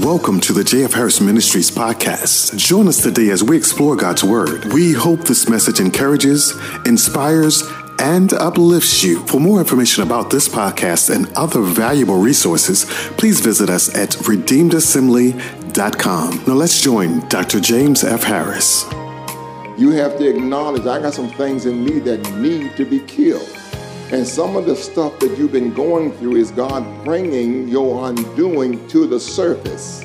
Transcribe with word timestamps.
Welcome 0.00 0.40
to 0.40 0.54
the 0.54 0.62
JF 0.62 0.94
Harris 0.94 1.20
Ministries 1.20 1.70
podcast. 1.70 2.56
Join 2.56 2.88
us 2.88 3.02
today 3.02 3.28
as 3.28 3.44
we 3.44 3.58
explore 3.58 3.94
God's 3.94 4.24
Word. 4.24 4.72
We 4.72 4.94
hope 4.94 5.24
this 5.24 5.50
message 5.50 5.80
encourages, 5.80 6.54
inspires, 6.86 7.62
and 7.98 8.32
uplifts 8.32 9.04
you. 9.04 9.22
For 9.26 9.38
more 9.38 9.58
information 9.58 10.02
about 10.02 10.30
this 10.30 10.48
podcast 10.48 11.14
and 11.14 11.30
other 11.36 11.60
valuable 11.60 12.18
resources, 12.18 12.86
please 13.18 13.40
visit 13.40 13.68
us 13.68 13.94
at 13.94 14.12
redeemedassembly.com. 14.12 16.44
Now 16.46 16.54
let's 16.54 16.80
join 16.80 17.28
Dr. 17.28 17.60
James 17.60 18.02
F. 18.02 18.22
Harris. 18.22 18.84
You 19.76 19.90
have 19.90 20.16
to 20.16 20.26
acknowledge 20.26 20.86
I 20.86 21.02
got 21.02 21.12
some 21.12 21.28
things 21.28 21.66
in 21.66 21.84
me 21.84 21.98
that 21.98 22.32
need 22.36 22.78
to 22.78 22.86
be 22.86 23.00
killed. 23.00 23.61
And 24.12 24.28
some 24.28 24.56
of 24.56 24.66
the 24.66 24.76
stuff 24.76 25.18
that 25.20 25.38
you've 25.38 25.52
been 25.52 25.72
going 25.72 26.12
through 26.18 26.36
is 26.36 26.50
God 26.50 26.84
bringing 27.02 27.66
your 27.66 28.10
undoing 28.10 28.86
to 28.88 29.06
the 29.06 29.18
surface. 29.18 30.04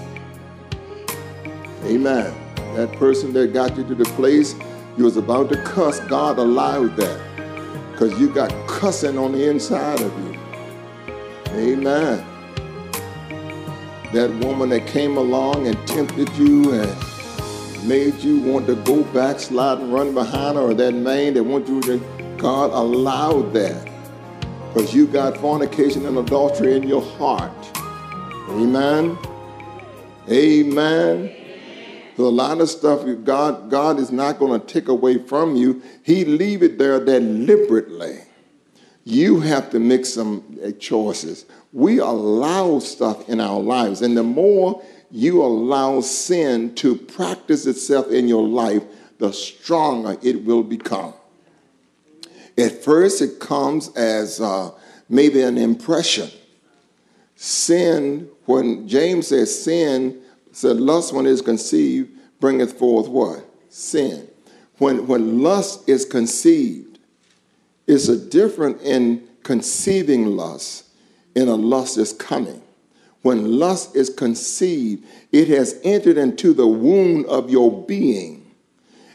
Amen. 1.84 2.34
That 2.76 2.94
person 2.94 3.34
that 3.34 3.52
got 3.52 3.76
you 3.76 3.84
to 3.84 3.96
the 3.96 4.06
place 4.16 4.56
you 4.98 5.04
was 5.04 5.18
about 5.18 5.50
to 5.50 5.62
cuss, 5.64 6.00
God 6.00 6.38
allowed 6.38 6.96
that 6.96 7.22
because 7.92 8.18
you 8.18 8.30
got 8.34 8.50
cussing 8.66 9.18
on 9.18 9.34
the 9.34 9.50
inside 9.50 10.00
of 10.00 10.14
you. 10.24 10.40
Amen. 11.74 12.26
That 14.14 14.34
woman 14.42 14.70
that 14.70 14.88
came 14.88 15.18
along 15.18 15.68
and 15.68 15.86
tempted 15.86 16.30
you 16.38 16.72
and 16.72 17.86
made 17.86 18.16
you 18.24 18.40
want 18.40 18.68
to 18.68 18.76
go 18.76 19.04
backslide 19.04 19.80
and 19.80 19.94
run 19.94 20.14
behind 20.14 20.56
her, 20.56 20.64
or 20.64 20.74
that 20.76 20.94
man 20.94 21.34
that 21.34 21.44
want 21.44 21.68
you 21.68 21.82
to, 21.82 21.98
God 22.38 22.72
allowed 22.72 23.52
that 23.52 23.87
because 24.74 24.94
you 24.94 25.08
got 25.08 25.38
fornication 25.38 26.06
and 26.06 26.18
adultery 26.18 26.76
in 26.76 26.84
your 26.84 27.02
heart. 27.02 27.52
Amen. 28.50 29.18
Amen. 30.30 31.36
So 32.16 32.26
a 32.26 32.30
lot 32.30 32.62
of 32.62 32.70
stuff 32.70 33.06
God, 33.24 33.70
God 33.70 34.00
is 34.00 34.12
not 34.12 34.40
going 34.40 34.60
to 34.60 34.66
take 34.66 34.88
away 34.88 35.20
from 35.20 35.56
you. 35.56 35.82
He 36.04 36.26
leave 36.26 36.64
it 36.64 36.78
there 36.78 37.04
deliberately. 37.04 38.20
You 39.04 39.40
have 39.40 39.70
to 39.70 39.80
make 39.80 40.06
some 40.06 40.60
uh, 40.66 40.72
choices. 40.72 41.46
We 41.72 42.00
allow 42.00 42.80
stuff 42.80 43.30
in 43.30 43.40
our 43.40 43.60
lives, 43.60 44.02
and 44.02 44.18
the 44.18 44.24
more 44.24 44.84
you 45.12 45.42
allow 45.42 46.02
sin 46.02 46.76
to 46.76 46.96
practice 46.96 47.66
itself 47.66 48.10
in 48.12 48.28
your 48.28 48.46
life, 48.46 48.84
the 49.20 49.32
stronger 49.32 50.18
it 50.22 50.44
will 50.44 50.64
become. 50.64 51.14
At 52.58 52.84
first, 52.84 53.22
it 53.22 53.40
comes 53.40 53.90
as 53.96 54.42
uh, 54.42 54.72
maybe 55.10 55.42
an 55.42 55.58
impression. 55.58 56.30
Sin, 57.36 58.30
when 58.46 58.88
James 58.88 59.28
says 59.28 59.64
sin, 59.64 60.22
said 60.52 60.78
lust 60.78 61.14
when 61.14 61.28
it 61.28 61.32
is 61.32 61.42
conceived 61.42 62.12
bringeth 62.40 62.78
forth 62.78 63.08
what? 63.08 63.46
Sin. 63.70 64.28
When, 64.78 65.08
when 65.08 65.42
lust 65.42 65.88
is 65.88 66.06
conceived, 66.06 67.00
it's 67.86 68.08
a 68.08 68.18
different 68.18 68.82
in 68.82 69.28
conceiving 69.44 70.36
lust 70.36 70.86
in 71.36 71.48
a 71.48 71.56
lust 71.56 71.98
is 71.98 72.14
coming. 72.14 72.62
When 73.22 73.60
lust 73.60 73.96
is 73.96 74.10
conceived, 74.10 75.06
it 75.32 75.48
has 75.50 75.80
entered 75.84 76.18
into 76.18 76.54
the 76.54 76.68
womb 76.68 77.26
of 77.26 77.50
your 77.50 77.86
being 77.86 78.37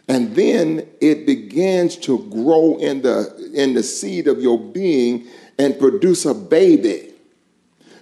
and 0.08 0.34
then 0.34 0.86
it 1.00 1.26
begins 1.26 1.96
to 1.96 2.18
grow 2.30 2.76
in 2.78 3.02
the, 3.02 3.50
in 3.54 3.74
the 3.74 3.82
seed 3.82 4.26
of 4.26 4.40
your 4.40 4.58
being 4.58 5.26
and 5.58 5.78
produce 5.78 6.24
a 6.24 6.34
baby. 6.34 7.14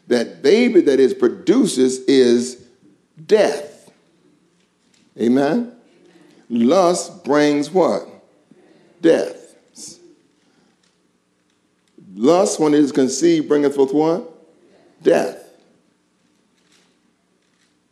That 0.08 0.42
baby 0.42 0.80
that 0.80 0.98
it 0.98 1.18
produces 1.18 2.00
is 2.00 2.66
death. 3.26 3.92
Amen? 5.20 5.72
Lust 6.48 7.24
brings 7.24 7.70
what? 7.70 8.08
Death. 9.00 9.36
Lust, 12.14 12.58
when 12.58 12.74
it 12.74 12.80
is 12.80 12.92
conceived, 12.92 13.48
bringeth 13.48 13.76
forth 13.76 13.94
what? 13.94 14.30
Death. 15.02 15.39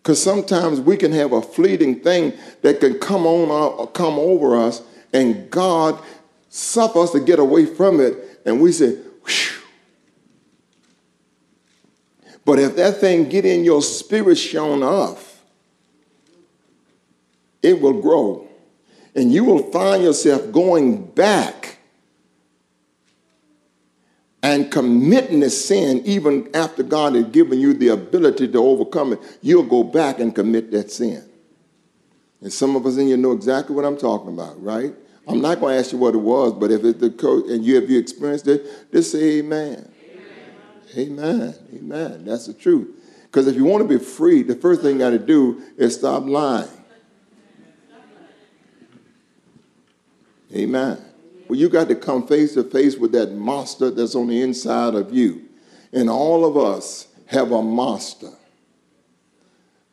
Because 0.09 0.23
sometimes 0.23 0.81
we 0.81 0.97
can 0.97 1.13
have 1.13 1.33
a 1.33 1.43
fleeting 1.43 2.01
thing 2.01 2.33
that 2.63 2.81
can 2.81 2.99
come 2.99 3.27
on 3.27 3.51
or 3.51 3.83
uh, 3.83 3.87
come 3.89 4.15
over 4.15 4.57
us, 4.57 4.81
and 5.13 5.51
God 5.51 6.03
suffer 6.49 7.01
us 7.01 7.11
to 7.11 7.21
get 7.21 7.39
away 7.39 7.67
from 7.67 8.01
it, 8.01 8.41
and 8.47 8.59
we 8.59 8.73
say, 8.73 8.93
Whew. 9.27 9.63
But 12.47 12.59
if 12.59 12.75
that 12.77 12.97
thing 12.97 13.29
get 13.29 13.45
in 13.45 13.65
your 13.65 13.83
spirit 13.83 14.37
shown 14.37 14.83
off, 14.83 15.43
it 17.63 17.79
will 17.79 18.01
grow. 18.01 18.49
And 19.15 19.31
you 19.31 19.45
will 19.45 19.71
find 19.71 20.03
yourself 20.03 20.51
going 20.53 21.05
back 21.05 21.78
and 24.43 24.71
committing 24.71 25.41
the 25.41 25.51
sin, 25.51 26.03
even 26.05 26.49
after 26.55 26.83
God 26.83 27.15
has 27.15 27.25
given 27.27 27.59
you 27.59 27.75
the 27.75 27.89
ability 27.89 28.49
to 28.49 28.59
overcome 28.59 29.15
it, 29.15 29.39
you'll 29.43 29.65
go 29.65 29.83
back 29.83 30.21
and 30.21 30.35
commit 30.35 30.71
that 30.71 30.91
sin. 30.91 31.29
And 32.41 32.53
some 32.53 32.77
of 32.77 32.87
us 32.87 32.97
in 32.97 33.09
here 33.09 33.17
know 33.17 33.33
exactly 33.33 33.75
what 33.75 33.85
I'm 33.85 33.97
talking 33.97 34.33
about, 34.33 34.63
right? 34.63 34.95
I'm 35.27 35.41
not 35.41 35.61
going 35.61 35.75
to 35.75 35.81
ask 35.81 35.93
you 35.93 35.99
what 35.99 36.15
it 36.15 36.19
was, 36.19 36.53
but 36.55 36.71
if 36.71 36.85
it's 36.85 37.01
the 37.01 37.11
code 37.11 37.47
and 37.47 37.65
you 37.65 37.75
have 37.75 37.91
you 37.91 37.99
experienced 37.99 38.47
it, 38.47 38.91
just 38.93 39.13
say 39.13 39.39
amen. 39.39 39.93
Amen. 40.97 41.19
Amen. 41.19 41.55
amen. 41.75 42.25
That's 42.25 42.47
the 42.47 42.55
truth. 42.55 42.89
Because 43.25 43.47
if 43.47 43.57
you 43.57 43.65
want 43.65 43.87
to 43.87 43.99
be 43.99 44.03
free, 44.03 44.43
the 44.43 44.55
first 44.55 44.81
thing 44.81 44.95
you 44.95 44.99
got 44.99 45.11
to 45.11 45.19
do 45.19 45.63
is 45.77 45.97
stop 45.97 46.25
lying. 46.25 46.69
Amen. 50.55 51.08
Well, 51.49 51.59
you 51.59 51.69
got 51.69 51.89
to 51.89 51.95
come 51.95 52.27
face 52.27 52.55
to 52.55 52.65
face 52.65 52.97
with 52.97 53.13
that 53.13 53.33
monster 53.35 53.91
that's 53.91 54.15
on 54.15 54.29
the 54.29 54.43
inside 54.43 54.95
of 54.95 55.13
you. 55.13 55.43
And 55.93 56.11
all 56.11 56.45
of 56.45 56.57
us 56.57 57.09
have 57.27 57.53
a 57.53 57.63
monster. 57.63 58.31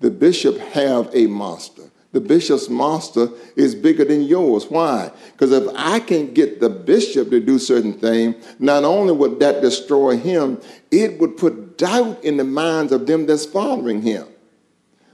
The 0.02 0.12
bishop 0.12 0.58
have 0.58 1.10
a 1.14 1.28
monster. 1.28 1.84
The 2.12 2.22
bishop's 2.22 2.70
monster 2.70 3.28
is 3.58 3.76
bigger 3.76 4.06
than 4.06 4.24
yours. 4.24 4.68
Why? 4.70 5.12
Because 5.34 5.52
if 5.52 5.68
I 5.76 6.00
can 6.00 6.34
get 6.34 6.62
the 6.62 6.70
bishop 6.70 7.30
to 7.30 7.42
do 7.42 7.60
certain 7.60 7.94
things, 7.94 8.56
not 8.58 8.86
only 8.86 9.12
would 9.12 9.40
that 9.42 9.62
destroy 9.62 10.18
him, 10.18 10.62
it 10.92 11.20
would 11.20 11.36
put 11.36 11.78
doubt 11.78 12.24
in 12.24 12.38
the 12.38 12.46
minds 12.46 12.94
of 12.94 13.06
them 13.06 13.26
that's 13.26 13.46
following 13.46 14.02
him. 14.02 14.28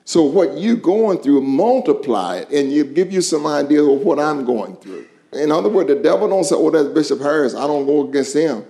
So 0.06 0.24
what 0.24 0.58
you 0.58 0.76
going 0.76 1.20
through, 1.20 1.42
multiply 1.42 2.38
it, 2.38 2.50
and 2.52 2.72
you 2.72 2.84
give 2.84 3.12
you 3.12 3.22
some 3.22 3.48
idea 3.48 3.84
of 3.84 4.02
what 4.02 4.20
I'm 4.20 4.46
going 4.46 4.76
through. 4.76 5.08
In 5.34 5.52
other 5.52 5.70
words, 5.70 5.88
the 5.88 5.96
devil 5.96 6.28
don't 6.28 6.44
say, 6.44 6.56
oh, 6.56 6.70
that's 6.70 6.90
Bishop 6.90 7.22
Harris. 7.22 7.56
I 7.56 7.66
don't 7.66 7.86
go 7.86 8.08
against 8.08 8.36
him. 8.36 8.66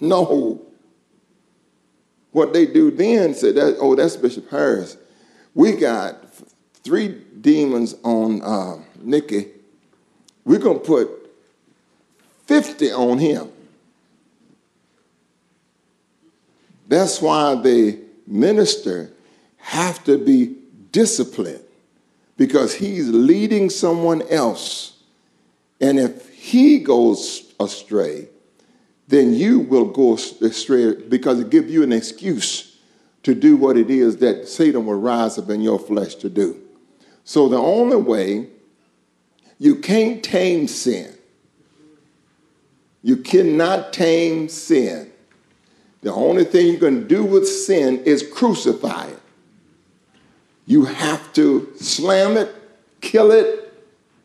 No. 0.00 0.62
What 2.32 2.52
they 2.52 2.66
do 2.66 2.90
then 2.90 3.34
say 3.34 3.52
that, 3.52 3.76
oh, 3.80 3.94
that's 3.94 4.16
Bishop 4.16 4.48
Harris. 4.50 4.96
We 5.54 5.72
got 5.72 6.32
three 6.82 7.08
demons 7.40 7.96
on 8.02 8.40
uh, 8.42 8.82
Nikki. 9.00 9.48
We're 10.44 10.58
going 10.58 10.80
to 10.80 10.84
put 10.84 11.10
50 12.46 12.92
on 12.92 13.18
him. 13.18 13.50
That's 16.88 17.20
why 17.20 17.54
the 17.56 18.00
minister 18.26 19.12
have 19.58 20.02
to 20.04 20.18
be 20.18 20.56
disciplined 20.90 21.62
because 22.36 22.74
he's 22.74 23.08
leading 23.08 23.70
someone 23.70 24.22
else 24.22 24.89
and 25.80 25.98
if 25.98 26.28
he 26.30 26.78
goes 26.78 27.52
astray, 27.58 28.28
then 29.08 29.34
you 29.34 29.60
will 29.60 29.86
go 29.86 30.14
astray 30.14 30.94
because 30.94 31.40
it 31.40 31.50
gives 31.50 31.70
you 31.70 31.82
an 31.82 31.92
excuse 31.92 32.78
to 33.22 33.34
do 33.34 33.56
what 33.56 33.76
it 33.76 33.90
is 33.90 34.18
that 34.18 34.48
Satan 34.48 34.86
will 34.86 35.00
rise 35.00 35.38
up 35.38 35.50
in 35.50 35.60
your 35.60 35.78
flesh 35.78 36.14
to 36.16 36.28
do. 36.28 36.60
So 37.24 37.48
the 37.48 37.58
only 37.58 37.96
way 37.96 38.48
you 39.58 39.76
can't 39.76 40.22
tame 40.22 40.68
sin, 40.68 41.14
you 43.02 43.16
cannot 43.16 43.92
tame 43.92 44.48
sin. 44.48 45.10
The 46.02 46.12
only 46.12 46.44
thing 46.44 46.68
you 46.68 46.78
can 46.78 47.06
do 47.06 47.24
with 47.24 47.46
sin 47.46 48.02
is 48.04 48.22
crucify 48.22 49.06
it. 49.08 49.20
You 50.66 50.84
have 50.84 51.32
to 51.34 51.72
slam 51.76 52.36
it, 52.38 52.54
kill 53.00 53.32
it, 53.32 53.69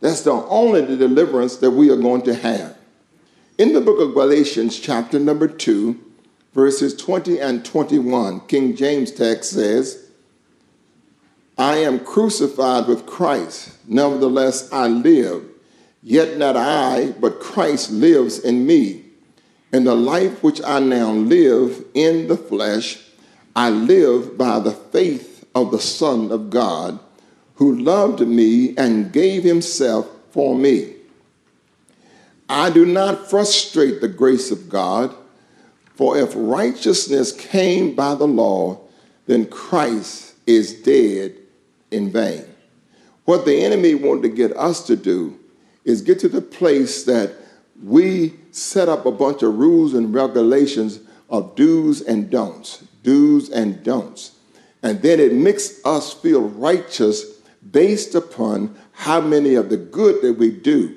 that's 0.06 0.22
the 0.22 0.32
only 0.32 0.86
deliverance 0.86 1.58
that 1.58 1.72
we 1.72 1.90
are 1.90 1.98
going 1.98 2.22
to 2.22 2.36
have. 2.36 2.78
In 3.58 3.74
the 3.74 3.82
book 3.82 4.00
of 4.00 4.14
Galatians, 4.14 4.80
chapter 4.80 5.18
number 5.18 5.48
2, 5.48 6.00
verses 6.54 6.96
20 6.96 7.40
and 7.40 7.66
21, 7.66 8.42
King 8.42 8.76
James 8.76 9.12
text 9.12 9.50
says, 9.50 10.12
I 11.58 11.78
am 11.78 12.06
crucified 12.06 12.88
with 12.88 13.08
Christ, 13.08 13.78
nevertheless 13.88 14.72
I 14.72 14.90
live, 14.90 15.44
yet 16.04 16.38
not 16.38 16.56
I, 16.56 17.14
but 17.20 17.40
Christ 17.40 17.90
lives 17.90 18.38
in 18.38 18.68
me. 18.68 19.06
And 19.74 19.88
the 19.88 19.96
life 19.96 20.44
which 20.44 20.62
I 20.64 20.82
now 20.82 21.14
live 21.14 21.84
in 21.96 22.28
the 22.28 22.38
flesh, 22.38 23.00
I 23.56 23.72
live 23.72 24.38
by 24.38 24.60
the 24.60 24.72
faith 24.72 25.48
of 25.56 25.72
the 25.72 25.80
Son 25.80 26.32
of 26.32 26.52
God, 26.52 27.00
who 27.56 27.78
loved 27.78 28.22
me 28.22 28.76
and 28.78 29.12
gave 29.12 29.44
himself 29.44 30.10
for 30.32 30.56
me. 30.56 30.94
I 32.48 32.70
do 32.70 32.86
not 32.86 33.30
frustrate 33.30 34.02
the 34.02 34.08
grace 34.08 34.52
of 34.52 34.70
God, 34.70 35.16
for 35.96 36.18
if 36.18 36.34
righteousness 36.36 37.32
came 37.32 37.96
by 37.96 38.16
the 38.16 38.28
law, 38.28 38.82
then 39.26 39.46
Christ 39.48 40.36
is 40.46 40.74
dead 40.82 41.36
in 41.90 42.12
vain. 42.12 42.46
What 43.24 43.46
the 43.46 43.64
enemy 43.64 43.96
wanted 43.96 44.24
to 44.24 44.30
get 44.30 44.56
us 44.56 44.86
to 44.88 44.96
do 44.96 45.40
is 45.84 46.02
get 46.02 46.20
to 46.20 46.30
the 46.30 46.42
place 46.42 47.04
that 47.06 47.34
we 47.84 48.36
set 48.52 48.88
up 48.88 49.06
a 49.06 49.12
bunch 49.12 49.42
of 49.42 49.58
rules 49.58 49.94
and 49.94 50.14
regulations 50.14 51.00
of 51.30 51.56
do's 51.56 52.02
and 52.02 52.30
don'ts, 52.30 52.84
do's 53.04 53.50
and 53.50 53.84
don'ts. 53.84 54.32
And 54.84 55.02
then 55.02 55.20
it 55.20 55.34
makes 55.34 55.84
us 55.84 56.14
feel 56.14 56.42
righteous 56.42 57.35
based 57.72 58.16
upon 58.16 58.76
how 58.92 59.22
many 59.22 59.56
of 59.56 59.70
the 59.70 59.78
good 59.78 60.22
that 60.22 60.34
we 60.34 60.52
do. 60.52 60.96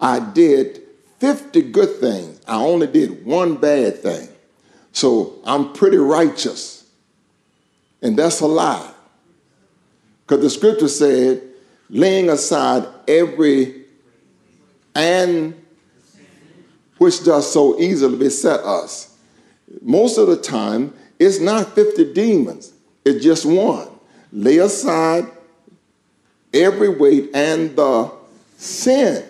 I 0.00 0.20
did 0.20 0.82
50 1.18 1.62
good 1.70 1.96
things. 1.96 2.40
I 2.46 2.56
only 2.56 2.86
did 2.86 3.24
one 3.24 3.56
bad 3.56 3.98
thing. 3.98 4.28
So 4.92 5.40
I'm 5.44 5.72
pretty 5.72 5.96
righteous. 5.96 6.84
And 8.02 8.18
that's 8.18 8.40
a 8.40 8.46
lie. 8.46 8.92
Because 10.26 10.42
the 10.42 10.50
scripture 10.50 10.88
said, 10.88 11.42
laying 11.88 12.30
aside 12.30 12.86
every 13.06 13.84
and 14.94 15.54
which 16.98 17.24
does 17.24 17.52
so 17.52 17.78
easily 17.80 18.18
beset 18.18 18.60
us. 18.60 19.16
Most 19.80 20.18
of 20.18 20.26
the 20.28 20.36
time, 20.36 20.94
it's 21.18 21.40
not 21.40 21.74
50 21.74 22.12
demons, 22.12 22.72
it's 23.04 23.24
just 23.24 23.44
one. 23.46 23.88
Lay 24.32 24.58
aside 24.58 25.26
every 26.52 26.88
weight 26.88 27.30
and 27.34 27.76
the 27.76 28.10
sin 28.56 29.24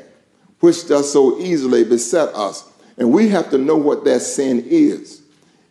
which 0.60 0.86
does 0.86 1.12
so 1.12 1.38
easily 1.40 1.84
beset 1.84 2.28
us. 2.34 2.68
And 2.96 3.12
we 3.12 3.28
have 3.30 3.50
to 3.50 3.58
know 3.58 3.76
what 3.76 4.04
that 4.04 4.20
sin 4.20 4.64
is. 4.66 5.22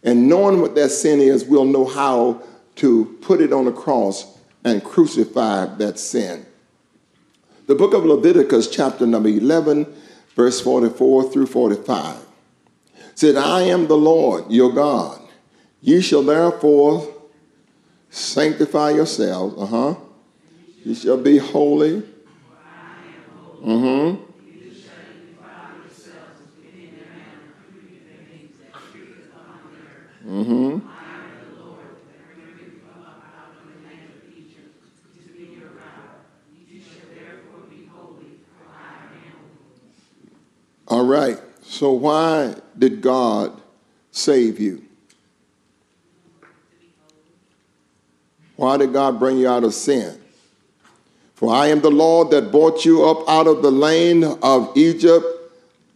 And 0.03 0.27
knowing 0.27 0.59
what 0.59 0.75
that 0.75 0.89
sin 0.89 1.19
is, 1.19 1.45
we'll 1.45 1.65
know 1.65 1.85
how 1.85 2.41
to 2.77 3.05
put 3.21 3.41
it 3.41 3.53
on 3.53 3.65
the 3.65 3.71
cross 3.71 4.37
and 4.63 4.83
crucify 4.83 5.65
that 5.77 5.99
sin. 5.99 6.45
The 7.67 7.75
book 7.75 7.93
of 7.93 8.05
Leviticus, 8.05 8.67
chapter 8.67 9.05
number 9.05 9.29
11, 9.29 9.85
verse 10.35 10.59
44 10.59 11.31
through 11.31 11.45
45, 11.45 12.17
said, 13.15 13.37
I 13.37 13.61
am 13.61 13.87
the 13.87 13.97
Lord 13.97 14.51
your 14.51 14.73
God. 14.73 15.21
Ye 15.81 16.01
shall 16.01 16.23
therefore 16.23 17.07
sanctify 18.11 18.91
yourselves. 18.91 19.55
Uh 19.57 19.65
huh. 19.65 19.95
You 20.83 20.93
shall 20.93 21.17
be 21.17 21.37
holy. 21.37 22.03
Mm 23.63 24.17
hmm. 24.17 24.31
Mm-hmm. 30.27 30.87
All 40.87 41.05
right. 41.05 41.39
So 41.63 41.91
why 41.91 42.55
did 42.77 43.01
God 43.01 43.59
save 44.11 44.59
you? 44.59 44.83
Why 48.61 48.77
did 48.77 48.93
God 48.93 49.17
bring 49.17 49.39
you 49.39 49.49
out 49.49 49.63
of 49.63 49.73
sin? 49.73 50.21
For 51.33 51.51
I 51.51 51.69
am 51.69 51.81
the 51.81 51.89
Lord 51.89 52.29
that 52.29 52.51
brought 52.51 52.85
you 52.85 53.03
up 53.03 53.27
out 53.27 53.47
of 53.47 53.63
the 53.63 53.71
land 53.71 54.23
of 54.23 54.77
Egypt 54.77 55.25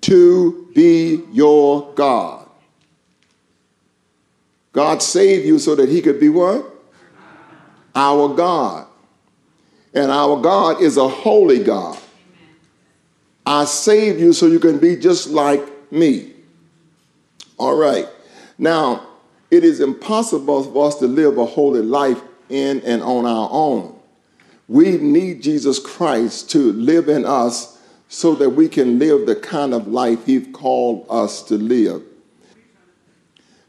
to 0.02 0.68
be 0.74 1.22
your 1.32 1.94
God. 1.94 2.50
God 4.72 5.04
saved 5.04 5.46
you 5.46 5.60
so 5.60 5.76
that 5.76 5.90
he 5.90 6.02
could 6.02 6.20
be 6.20 6.28
what? 6.28 6.66
Our 7.94 8.30
God. 8.30 8.88
And 9.94 10.10
our 10.10 10.42
God 10.42 10.82
is 10.82 10.98
a 10.98 11.08
holy 11.08 11.64
God. 11.64 12.00
I 13.46 13.66
saved 13.66 14.20
you 14.20 14.34
so 14.34 14.48
you 14.48 14.60
can 14.60 14.80
be 14.80 14.96
just 14.96 15.30
like 15.30 15.92
me. 15.92 16.34
All 17.60 17.78
right. 17.78 18.08
Now, 18.58 19.06
it 19.52 19.64
is 19.64 19.82
impossible 19.82 20.64
for 20.64 20.88
us 20.88 20.96
to 20.96 21.06
live 21.06 21.38
a 21.38 21.46
holy 21.46 21.84
life 21.84 22.20
in 22.50 22.82
and 22.82 23.02
on 23.02 23.26
our 23.26 23.50
own. 23.52 24.00
We 24.68 24.98
need 24.98 25.44
Jesus 25.44 25.80
Christ 25.80 26.50
to 26.52 26.74
live 26.74 27.08
in 27.10 27.26
us 27.26 27.80
so 28.08 28.36
that 28.36 28.52
we 28.52 28.68
can 28.68 29.00
live 29.00 29.26
the 29.26 29.36
kind 29.36 29.74
of 29.74 29.88
life 29.88 30.26
He's 30.26 30.48
called 30.54 31.06
us 31.10 31.44
to 31.44 31.56
live. 31.56 32.04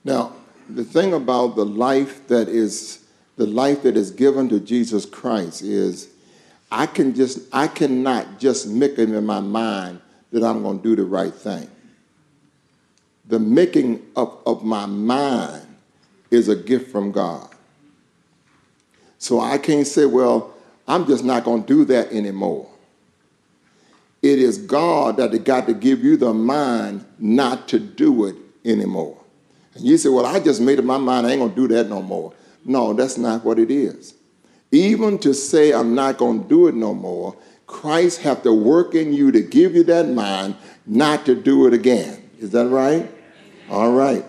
Now, 0.04 0.32
the 0.68 0.84
thing 0.84 1.12
about 1.12 1.56
the 1.56 1.64
life 1.64 2.26
that 2.28 2.48
is 2.48 3.04
the 3.36 3.46
life 3.46 3.82
that 3.82 3.96
is 3.96 4.10
given 4.10 4.48
to 4.48 4.60
Jesus 4.60 5.04
Christ 5.04 5.62
is 5.62 6.08
I 6.70 6.86
can 6.86 7.14
just 7.14 7.40
I 7.52 7.68
cannot 7.68 8.38
just 8.38 8.66
make 8.66 8.92
it 8.92 9.10
in 9.10 9.26
my 9.26 9.40
mind 9.40 10.00
that 10.32 10.42
I'm 10.42 10.62
going 10.62 10.78
to 10.78 10.82
do 10.82 10.96
the 10.96 11.04
right 11.04 11.34
thing. 11.34 11.70
The 13.26 13.38
making 13.38 14.02
up 14.16 14.46
of 14.46 14.64
my 14.64 14.86
mind 14.86 15.66
is 16.30 16.48
a 16.48 16.56
gift 16.56 16.90
from 16.90 17.12
God. 17.12 17.55
So 19.18 19.40
I 19.40 19.58
can't 19.58 19.86
say, 19.86 20.04
well, 20.04 20.54
I'm 20.86 21.06
just 21.06 21.24
not 21.24 21.44
going 21.44 21.62
to 21.62 21.66
do 21.66 21.84
that 21.86 22.12
anymore. 22.12 22.68
It 24.22 24.38
is 24.38 24.58
God 24.58 25.16
that 25.18 25.44
got 25.44 25.66
to 25.66 25.74
give 25.74 26.02
you 26.02 26.16
the 26.16 26.32
mind 26.32 27.04
not 27.18 27.68
to 27.68 27.78
do 27.78 28.26
it 28.26 28.36
anymore. 28.64 29.18
And 29.74 29.84
you 29.84 29.98
say, 29.98 30.08
well, 30.08 30.26
I 30.26 30.40
just 30.40 30.60
made 30.60 30.78
up 30.78 30.84
my 30.84 30.98
mind, 30.98 31.26
I 31.26 31.30
ain't 31.30 31.40
going 31.40 31.54
to 31.54 31.68
do 31.68 31.68
that 31.74 31.88
no 31.88 32.02
more. 32.02 32.32
No, 32.64 32.92
that's 32.92 33.18
not 33.18 33.44
what 33.44 33.58
it 33.58 33.70
is. 33.70 34.14
Even 34.72 35.18
to 35.18 35.32
say 35.32 35.72
I'm 35.72 35.94
not 35.94 36.18
going 36.18 36.42
to 36.42 36.48
do 36.48 36.66
it 36.66 36.74
no 36.74 36.92
more, 36.92 37.36
Christ 37.66 38.22
have 38.22 38.42
to 38.42 38.52
work 38.52 38.94
in 38.94 39.12
you 39.12 39.30
to 39.32 39.40
give 39.40 39.74
you 39.74 39.84
that 39.84 40.08
mind 40.08 40.56
not 40.86 41.26
to 41.26 41.34
do 41.34 41.66
it 41.66 41.74
again. 41.74 42.28
Is 42.38 42.50
that 42.50 42.68
right? 42.68 43.10
All 43.70 43.92
right. 43.92 44.24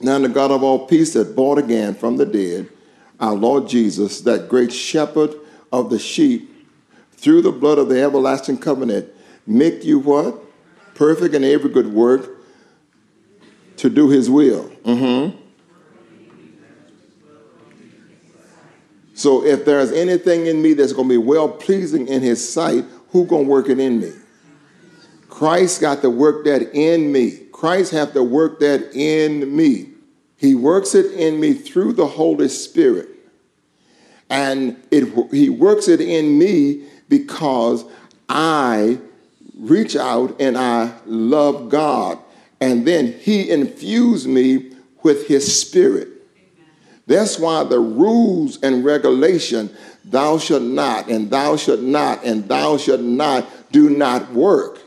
Now, 0.00 0.18
the 0.18 0.28
God 0.28 0.50
of 0.50 0.62
all 0.62 0.86
peace 0.86 1.12
that 1.12 1.36
bought 1.36 1.58
again 1.58 1.94
from 1.94 2.16
the 2.16 2.26
dead, 2.26 2.68
our 3.22 3.34
Lord 3.34 3.68
Jesus, 3.68 4.20
that 4.22 4.48
great 4.48 4.72
shepherd 4.72 5.34
of 5.72 5.88
the 5.88 5.98
sheep, 5.98 6.50
through 7.12 7.40
the 7.40 7.52
blood 7.52 7.78
of 7.78 7.88
the 7.88 8.02
everlasting 8.02 8.58
covenant, 8.58 9.08
make 9.46 9.84
you 9.84 10.00
what? 10.00 10.42
Perfect 10.96 11.32
in 11.34 11.44
every 11.44 11.70
good 11.70 11.86
work 11.86 12.28
to 13.76 13.88
do 13.88 14.10
his 14.10 14.28
will. 14.28 14.68
Mm-hmm. 14.84 15.38
So 19.14 19.44
if 19.44 19.64
there's 19.64 19.92
anything 19.92 20.46
in 20.46 20.60
me 20.60 20.72
that's 20.74 20.92
going 20.92 21.08
to 21.08 21.14
be 21.14 21.18
well 21.18 21.48
pleasing 21.48 22.08
in 22.08 22.22
his 22.22 22.52
sight, 22.52 22.84
who 23.10 23.24
going 23.24 23.44
to 23.44 23.50
work 23.50 23.68
it 23.68 23.78
in 23.78 24.00
me? 24.00 24.12
Christ 25.28 25.80
got 25.80 26.02
to 26.02 26.10
work 26.10 26.44
that 26.46 26.74
in 26.74 27.12
me. 27.12 27.38
Christ 27.52 27.92
have 27.92 28.14
to 28.14 28.22
work 28.24 28.58
that 28.60 28.94
in 28.96 29.54
me. 29.56 29.90
He 30.36 30.56
works 30.56 30.96
it 30.96 31.12
in 31.12 31.38
me 31.38 31.52
through 31.52 31.92
the 31.92 32.06
Holy 32.06 32.48
Spirit. 32.48 33.10
And 34.32 34.82
it, 34.90 35.30
he 35.30 35.50
works 35.50 35.88
it 35.88 36.00
in 36.00 36.38
me 36.38 36.84
because 37.10 37.84
I 38.30 38.98
reach 39.54 39.94
out 39.94 40.40
and 40.40 40.56
I 40.56 40.94
love 41.04 41.68
God. 41.68 42.18
And 42.58 42.86
then 42.86 43.12
he 43.12 43.50
infused 43.50 44.26
me 44.26 44.72
with 45.02 45.28
his 45.28 45.60
spirit. 45.60 46.08
That's 47.06 47.38
why 47.38 47.64
the 47.64 47.78
rules 47.78 48.58
and 48.62 48.82
regulation, 48.82 49.68
thou 50.02 50.38
shalt 50.38 50.62
not, 50.62 51.08
and 51.08 51.30
thou 51.30 51.56
shalt 51.56 51.80
not, 51.80 52.24
and 52.24 52.48
thou 52.48 52.78
shalt 52.78 53.02
not, 53.02 53.46
do 53.70 53.90
not 53.90 54.32
work. 54.32 54.78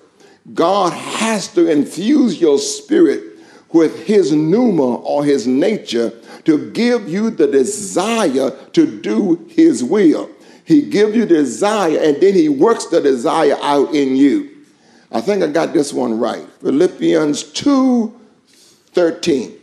God 0.55 0.91
has 0.93 1.49
to 1.49 1.69
infuse 1.69 2.41
your 2.41 2.57
spirit 2.57 3.34
with 3.71 4.05
his 4.05 4.31
pneuma 4.31 4.95
or 4.95 5.25
his 5.25 5.47
nature 5.47 6.11
to 6.45 6.71
give 6.71 7.09
you 7.09 7.29
the 7.29 7.47
desire 7.47 8.51
to 8.73 9.01
do 9.01 9.45
his 9.49 9.83
will. 9.83 10.29
He 10.63 10.81
gives 10.81 11.15
you 11.15 11.25
desire 11.25 11.97
and 11.99 12.21
then 12.21 12.33
he 12.33 12.49
works 12.49 12.85
the 12.85 13.01
desire 13.01 13.57
out 13.61 13.93
in 13.93 14.15
you. 14.15 14.51
I 15.11 15.21
think 15.21 15.43
I 15.43 15.47
got 15.47 15.73
this 15.73 15.93
one 15.93 16.19
right. 16.19 16.45
Philippians 16.61 17.43
2 17.51 18.21
13. 18.93 19.53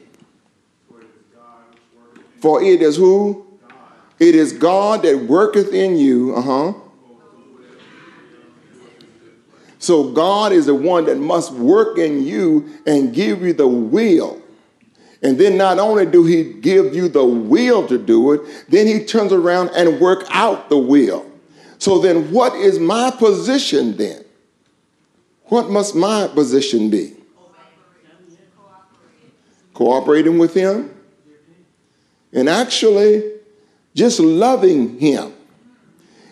For 2.40 2.62
it 2.62 2.82
is 2.82 2.96
who? 2.96 3.46
It 4.18 4.34
is 4.34 4.52
God 4.52 5.02
that 5.02 5.16
worketh 5.18 5.72
in 5.72 5.96
you. 5.96 6.34
Uh 6.34 6.42
huh. 6.42 6.72
So 9.82 10.04
God 10.12 10.52
is 10.52 10.66
the 10.66 10.76
one 10.76 11.06
that 11.06 11.18
must 11.18 11.50
work 11.54 11.98
in 11.98 12.24
you 12.24 12.72
and 12.86 13.12
give 13.12 13.42
you 13.42 13.52
the 13.52 13.66
will. 13.66 14.40
And 15.24 15.36
then 15.36 15.56
not 15.56 15.80
only 15.80 16.06
do 16.06 16.24
he 16.24 16.52
give 16.52 16.94
you 16.94 17.08
the 17.08 17.24
will 17.24 17.88
to 17.88 17.98
do 17.98 18.30
it, 18.30 18.66
then 18.68 18.86
he 18.86 19.04
turns 19.04 19.32
around 19.32 19.70
and 19.70 20.00
work 20.00 20.24
out 20.30 20.68
the 20.68 20.78
will. 20.78 21.28
So 21.78 21.98
then 21.98 22.30
what 22.30 22.54
is 22.54 22.78
my 22.78 23.10
position 23.10 23.96
then? 23.96 24.24
What 25.46 25.68
must 25.68 25.96
my 25.96 26.28
position 26.28 26.88
be? 26.88 27.16
Cooperating 29.74 30.38
with 30.38 30.54
him 30.54 30.94
and 32.32 32.48
actually 32.48 33.32
just 33.96 34.20
loving 34.20 35.00
him. 35.00 35.32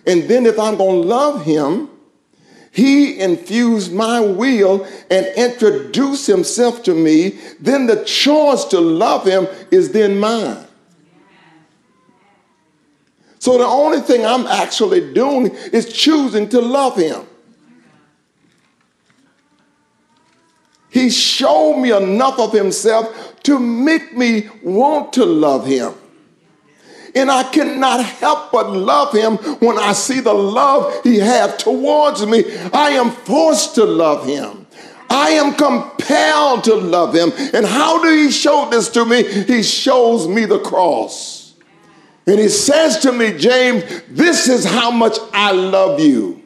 And 0.07 0.23
then 0.31 0.47
if 0.47 0.57
I'm 0.57 0.77
going 0.77 1.03
to 1.03 1.09
love 1.09 1.45
him, 1.45 1.91
he 2.73 3.19
infused 3.19 3.93
my 3.93 4.21
will 4.21 4.87
and 5.11 5.27
introduced 5.37 6.27
himself 6.27 6.83
to 6.85 6.95
me, 6.95 7.39
then 7.59 7.87
the 7.87 8.05
choice 8.05 8.65
to 8.67 8.81
love 8.81 9.27
him 9.27 9.49
is 9.71 9.91
then 9.91 10.19
mine. 10.19 10.67
So 13.41 13.59
the 13.59 13.65
only 13.65 14.01
thing 14.01 14.25
I'm 14.25 14.47
actually 14.47 15.13
doing 15.13 15.47
is 15.73 15.93
choosing 15.93 16.49
to 16.51 16.61
love 16.61 16.97
him. 16.97 17.27
He 20.91 21.09
showed 21.09 21.81
me 21.81 21.93
enough 21.93 22.39
of 22.39 22.53
himself 22.53 23.43
to 23.45 23.59
make 23.59 24.17
me 24.17 24.49
want 24.63 25.13
to 25.15 25.25
love 25.25 25.67
him. 25.67 25.95
And 27.15 27.31
I 27.31 27.43
cannot 27.45 28.05
help 28.05 28.53
but 28.53 28.71
love 28.71 29.13
him 29.13 29.37
when 29.59 29.79
I 29.79 29.93
see 29.93 30.21
the 30.21 30.33
love 30.33 31.03
he 31.05 31.19
has 31.19 31.57
towards 31.63 32.25
me. 32.27 32.45
I 32.73 32.91
am 32.91 33.11
forced 33.11 33.75
to 33.77 33.85
love 33.85 34.27
him. 34.27 34.67
I 35.09 35.31
am 35.31 35.55
compelled 35.55 36.65
to 36.65 36.75
love 36.77 37.15
him. 37.15 37.33
And 37.53 37.67
how 37.67 38.01
do 38.03 38.09
he 38.11 38.31
show 38.31 38.69
this 38.71 38.89
to 38.91 39.05
me? 39.05 39.25
He 39.25 39.63
shows 39.63 40.29
me 40.29 40.45
the 40.45 40.61
cross. 40.61 41.55
And 42.27 42.39
he 42.39 42.49
says 42.49 42.99
to 42.99 43.11
me, 43.11 43.37
James, 43.37 43.83
this 44.09 44.49
is 44.49 44.65
how 44.65 44.93
much 44.93 45.17
I 45.33 45.51
love 45.51 45.99
you. 45.99 46.41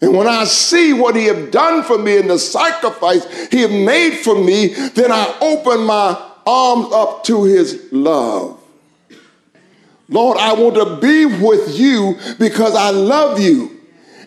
And 0.00 0.16
when 0.16 0.28
I 0.28 0.44
see 0.44 0.92
what 0.92 1.16
he 1.16 1.24
have 1.24 1.50
done 1.50 1.82
for 1.82 1.98
me 1.98 2.18
and 2.18 2.30
the 2.30 2.38
sacrifice 2.38 3.48
he 3.48 3.62
have 3.62 3.72
made 3.72 4.18
for 4.18 4.34
me, 4.34 4.68
then 4.90 5.10
I 5.10 5.36
open 5.40 5.84
my 5.86 6.22
arms 6.46 6.92
up 6.92 7.24
to 7.24 7.44
his 7.44 7.88
love. 7.90 8.57
Lord, 10.08 10.38
I 10.38 10.54
want 10.54 10.76
to 10.76 10.96
be 11.06 11.26
with 11.26 11.78
you 11.78 12.16
because 12.38 12.74
I 12.74 12.90
love 12.90 13.40
you. 13.40 13.78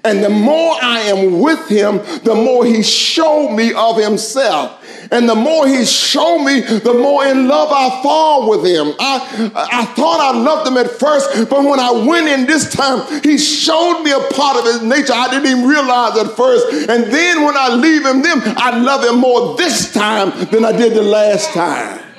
And 0.04 0.24
the 0.24 0.30
more 0.30 0.76
I 0.82 1.00
am 1.02 1.40
with 1.40 1.68
him, 1.68 1.98
the 2.24 2.34
more 2.34 2.66
he 2.66 2.82
showed 2.82 3.56
me 3.56 3.74
of 3.74 3.98
himself. 3.98 4.78
And 5.12 5.28
the 5.28 5.36
more 5.36 5.68
he 5.68 5.86
showed 5.86 6.44
me, 6.44 6.62
the 6.62 6.94
more 6.94 7.26
in 7.26 7.48
love 7.48 7.70
I 7.72 8.02
fall 8.02 8.50
with 8.50 8.66
him. 8.66 8.94
I, 9.00 9.52
I 9.56 9.86
thought 9.86 10.20
I 10.22 10.38
loved 10.38 10.68
him 10.68 10.78
at 10.78 10.90
first, 10.90 11.50
but 11.50 11.64
when 11.64 11.80
I 11.80 11.92
went 11.92 12.28
in 12.28 12.46
this 12.46 12.72
time, 12.74 13.22
he 13.22 13.38
showed 13.38 14.02
me 14.04 14.12
a 14.12 14.20
part 14.34 14.58
of 14.58 14.66
his 14.66 14.82
nature 14.82 15.14
I 15.14 15.30
didn't 15.30 15.48
even 15.48 15.68
realize 15.68 16.18
at 16.18 16.36
first. 16.38 16.90
And 16.90 17.12
then 17.12 17.44
when 17.44 17.56
I 17.58 17.70
leave 17.70 18.06
him, 18.06 18.22
then 18.22 18.42
I 18.58 18.80
love 18.80 19.04
him 19.04 19.20
more 19.20 19.58
this 19.58 19.94
time 19.94 20.32
than 20.48 20.66
I 20.66 20.72
did 20.72 20.94
the 20.94 21.04
last 21.04 21.50
time. 21.50 22.11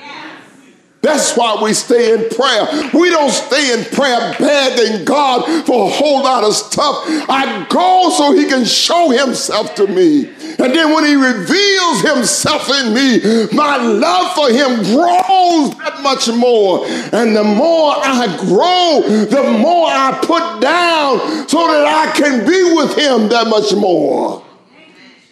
That's 1.03 1.35
why 1.35 1.59
we 1.61 1.73
stay 1.73 2.13
in 2.13 2.29
prayer. 2.29 2.89
We 2.93 3.09
don't 3.09 3.29
stay 3.29 3.73
in 3.73 3.83
prayer 3.83 4.33
begging 4.39 5.03
God 5.03 5.65
for 5.65 5.87
a 5.87 5.91
whole 5.91 6.23
lot 6.23 6.45
of 6.45 6.53
stuff. 6.53 7.03
I 7.29 7.67
go 7.69 8.09
so 8.09 8.31
he 8.31 8.45
can 8.45 8.63
show 8.63 9.09
himself 9.09 9.75
to 9.75 9.85
me. 9.85 10.29
And 10.59 10.73
then 10.73 10.93
when 10.93 11.03
he 11.03 11.15
reveals 11.15 12.01
himself 12.01 12.69
in 12.69 12.93
me, 12.93 13.19
my 13.51 13.75
love 13.75 14.33
for 14.33 14.49
him 14.49 14.81
grows 14.95 15.75
that 15.79 15.99
much 16.01 16.29
more. 16.29 16.85
And 17.11 17.35
the 17.35 17.43
more 17.43 17.95
I 17.97 18.37
grow, 18.39 19.25
the 19.25 19.59
more 19.59 19.87
I 19.89 20.17
put 20.21 20.61
down 20.61 21.49
so 21.49 21.67
that 21.67 21.85
I 21.85 22.13
can 22.17 22.47
be 22.47 22.75
with 22.75 22.97
him 22.97 23.27
that 23.27 23.47
much 23.47 23.73
more. 23.73 24.41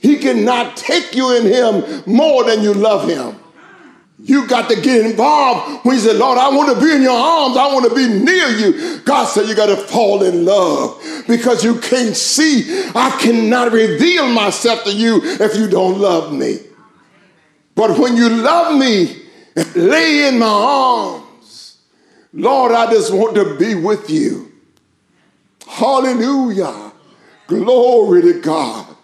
He 0.02 0.18
cannot 0.18 0.76
take 0.76 1.16
you 1.16 1.34
in 1.38 1.46
him 1.46 2.04
more 2.06 2.44
than 2.44 2.62
you 2.62 2.74
love 2.74 3.08
him. 3.08 3.41
You 4.24 4.48
got 4.48 4.70
to 4.70 4.80
get 4.80 5.04
involved 5.06 5.84
when 5.84 5.96
you 5.96 6.02
say, 6.02 6.14
Lord, 6.14 6.38
I 6.38 6.50
want 6.50 6.78
to 6.78 6.86
be 6.86 6.94
in 6.94 7.02
your 7.02 7.18
arms. 7.18 7.58
I 7.58 7.74
want 7.74 7.90
to 7.90 7.96
be 7.96 8.08
near 8.08 8.48
you. 8.50 9.00
God 9.00 9.26
said 9.26 9.48
you 9.48 9.56
got 9.56 9.66
to 9.66 9.76
fall 9.76 10.22
in 10.22 10.46
love 10.46 11.02
because 11.28 11.64
you 11.64 11.80
can't 11.80 12.16
see. 12.16 12.88
I 12.94 13.18
cannot 13.20 13.72
reveal 13.72 14.28
myself 14.28 14.84
to 14.84 14.94
you 14.94 15.22
if 15.24 15.56
you 15.56 15.68
don't 15.68 16.00
love 16.00 16.32
me. 16.34 16.60
But 17.74 17.98
when 17.98 18.16
you 18.16 18.30
love 18.30 18.78
me 18.78 19.24
lay 19.76 20.28
in 20.28 20.38
my 20.38 20.46
arms, 20.46 21.78
Lord, 22.32 22.74
I 22.74 22.92
just 22.92 23.12
want 23.12 23.36
to 23.36 23.58
be 23.58 23.74
with 23.74 24.10
you. 24.10 24.52
Hallelujah. 25.68 26.92
Glory 27.48 28.22
to 28.22 28.40
God. 28.40 28.96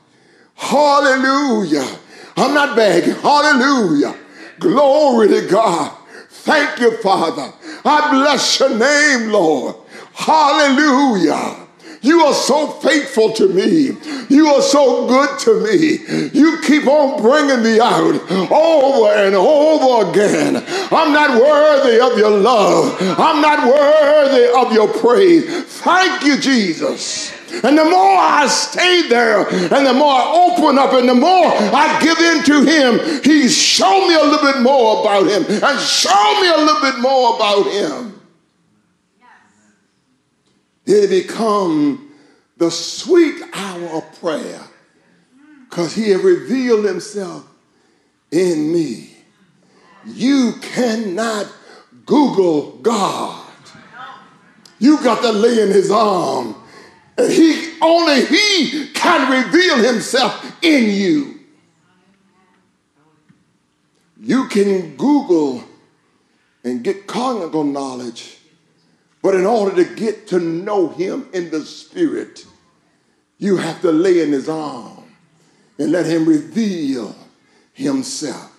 Hallelujah. 0.54 1.88
I'm 2.36 2.54
not 2.54 2.76
begging. 2.76 3.16
Hallelujah. 3.16 4.16
Glory 4.60 5.28
to 5.30 5.48
God. 5.48 5.96
Thank 6.30 6.80
you, 6.80 6.98
Father. 6.98 7.54
I 7.84 8.12
bless 8.12 8.60
your 8.60 8.78
name, 8.78 9.32
Lord. 9.32 9.76
Hallelujah. 10.14 11.68
You 12.02 12.22
are 12.22 12.34
so 12.34 12.68
faithful 12.68 13.34
to 13.34 13.50
me. 13.50 13.98
You 14.30 14.48
are 14.48 14.62
so 14.62 15.08
good 15.08 15.40
to 15.40 15.62
me. 15.62 16.30
You 16.34 16.60
keep 16.62 16.88
on 16.88 17.22
bringing 17.22 17.64
me 17.64 17.80
out 17.80 18.16
over 18.52 19.14
and 19.14 19.36
over 19.36 20.10
again. 20.10 20.58
I'm 20.92 21.12
not 21.12 21.42
worthy 21.42 22.00
of 22.00 22.18
your 22.18 22.30
love. 22.30 22.96
I'm 23.02 23.42
not 23.42 23.68
worthy 23.68 24.48
of 24.56 24.72
your 24.74 24.88
praise. 24.88 25.66
Thank 25.66 26.24
you, 26.24 26.40
Jesus. 26.40 27.37
And 27.64 27.78
the 27.78 27.86
more 27.86 28.18
I 28.18 28.48
stay 28.48 29.08
there, 29.08 29.48
and 29.48 29.86
the 29.86 29.94
more 29.94 30.14
I 30.14 30.52
open 30.52 30.78
up, 30.78 30.94
and 30.94 31.08
the 31.10 31.16
more 31.16 31.48
I 31.48 32.00
give 32.02 32.20
in 32.20 32.44
to 32.44 32.64
Him, 32.64 33.24
He 33.24 33.48
shown 33.48 34.08
me 34.08 34.16
a 34.16 34.24
little 34.24 34.52
bit 34.52 34.62
more 34.62 35.02
about 35.02 35.28
Him, 35.28 35.44
and 35.46 35.80
show 35.80 36.42
me 36.42 36.50
a 36.50 36.58
little 36.58 36.82
bit 36.82 37.00
more 37.00 37.36
about 37.36 37.66
Him. 37.72 38.22
It 40.86 41.10
become 41.10 42.12
the 42.58 42.72
sweet 42.72 43.42
hour 43.54 43.98
of 43.98 44.20
prayer, 44.20 44.62
because 45.70 45.94
He 45.94 46.10
has 46.10 46.22
revealed 46.22 46.86
Himself 46.86 47.46
in 48.32 48.72
me. 48.72 49.16
You 50.06 50.54
cannot 50.62 51.52
Google 52.06 52.78
God. 52.78 53.46
You 54.80 55.04
got 55.04 55.22
to 55.24 55.32
lay 55.32 55.62
in 55.62 55.70
His 55.70 55.92
arm 55.92 56.56
he 57.18 57.74
only 57.82 58.26
he 58.26 58.88
can 58.94 59.46
reveal 59.46 59.78
himself 59.78 60.46
in 60.62 60.90
you. 60.90 61.40
You 64.20 64.48
can 64.48 64.96
Google 64.96 65.64
and 66.64 66.84
get 66.84 67.08
cognitive 67.08 67.66
knowledge, 67.66 68.38
but 69.22 69.36
in 69.36 69.46
order 69.46 69.84
to 69.84 69.96
get 69.96 70.28
to 70.28 70.40
know 70.40 70.90
him 70.90 71.28
in 71.34 71.50
the 71.50 71.66
spirit, 71.66 72.46
you 73.38 73.58
have 73.58 73.82
to 73.82 73.92
lay 73.92 74.22
in 74.22 74.32
his 74.32 74.50
arm 74.50 75.04
and 75.80 75.92
let 75.92 76.06
him 76.06 76.28
reveal 76.28 77.16
himself 77.74 78.52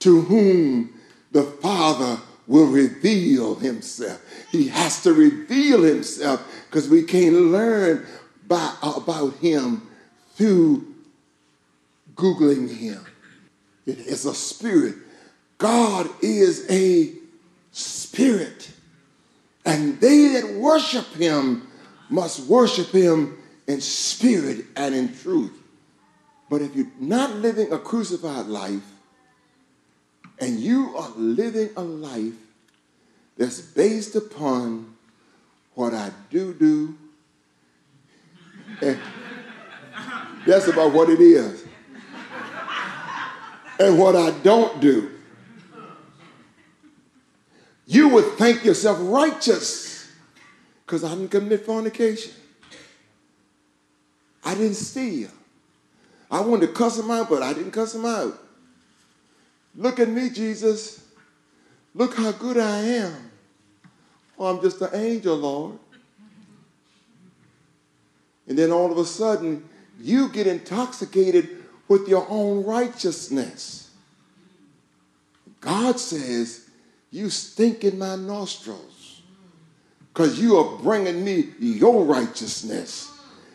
to 0.00 0.20
whom 0.22 0.94
the 1.32 1.42
Father 1.42 2.20
will 2.46 2.66
reveal 2.66 3.56
himself. 3.56 4.20
He 4.50 4.68
has 4.68 5.02
to 5.02 5.12
reveal 5.12 5.82
himself 5.82 6.46
because 6.68 6.88
we 6.88 7.02
can't 7.02 7.34
learn 7.34 8.06
by, 8.46 8.72
about 8.82 9.34
him 9.36 9.88
through 10.34 10.86
Googling 12.14 12.74
him. 12.74 13.04
It 13.84 13.98
is 13.98 14.24
a 14.24 14.34
spirit. 14.34 14.94
God 15.58 16.08
is 16.22 16.66
a 16.70 17.12
spirit. 17.72 18.70
And 19.64 20.00
they 20.00 20.28
that 20.28 20.54
worship 20.54 21.06
him 21.14 21.68
must 22.08 22.48
worship 22.48 22.88
him 22.88 23.36
in 23.66 23.80
spirit 23.80 24.64
and 24.76 24.94
in 24.94 25.14
truth. 25.14 25.52
But 26.48 26.62
if 26.62 26.76
you're 26.76 26.86
not 27.00 27.36
living 27.36 27.72
a 27.72 27.78
crucified 27.78 28.46
life, 28.46 28.82
and 30.38 30.60
you 30.60 30.96
are 30.96 31.10
living 31.16 31.70
a 31.76 31.82
life 31.82 32.34
that's 33.36 33.60
based 33.60 34.16
upon 34.16 34.94
what 35.74 35.92
I 35.94 36.10
do 36.30 36.54
do, 36.54 36.96
and 38.80 38.98
that's 40.46 40.68
about 40.68 40.92
what 40.92 41.10
it 41.10 41.20
is, 41.20 41.64
and 43.78 43.98
what 43.98 44.16
I 44.16 44.30
don't 44.42 44.80
do, 44.80 45.10
you 47.86 48.08
would 48.08 48.32
think 48.34 48.64
yourself 48.64 48.98
righteous 49.00 50.10
because 50.84 51.04
I 51.04 51.10
didn't 51.10 51.30
commit 51.30 51.66
fornication. 51.66 52.32
I 54.44 54.54
didn't 54.54 54.74
steal. 54.74 55.30
I 56.30 56.40
wanted 56.40 56.68
to 56.68 56.72
cuss 56.72 56.98
him 56.98 57.10
out, 57.10 57.28
but 57.28 57.42
I 57.42 57.52
didn't 57.52 57.72
cuss 57.72 57.94
him 57.94 58.04
out. 58.04 58.38
Look 59.76 60.00
at 60.00 60.08
me, 60.08 60.30
Jesus. 60.30 61.06
Look 61.94 62.16
how 62.16 62.32
good 62.32 62.58
I 62.58 62.78
am. 62.80 63.30
Oh, 64.38 64.46
I'm 64.46 64.62
just 64.62 64.80
an 64.82 64.90
angel, 64.94 65.36
Lord. 65.36 65.78
And 68.48 68.58
then 68.58 68.70
all 68.70 68.90
of 68.90 68.98
a 68.98 69.04
sudden, 69.04 69.68
you 70.00 70.28
get 70.28 70.46
intoxicated 70.46 71.64
with 71.88 72.08
your 72.08 72.26
own 72.28 72.64
righteousness. 72.64 73.90
God 75.60 75.98
says, 75.98 76.68
You 77.10 77.30
stink 77.30 77.84
in 77.84 77.98
my 77.98 78.16
nostrils 78.16 79.22
because 80.12 80.40
you 80.40 80.56
are 80.56 80.78
bringing 80.78 81.24
me 81.24 81.52
your 81.58 82.04
righteousness. 82.04 83.12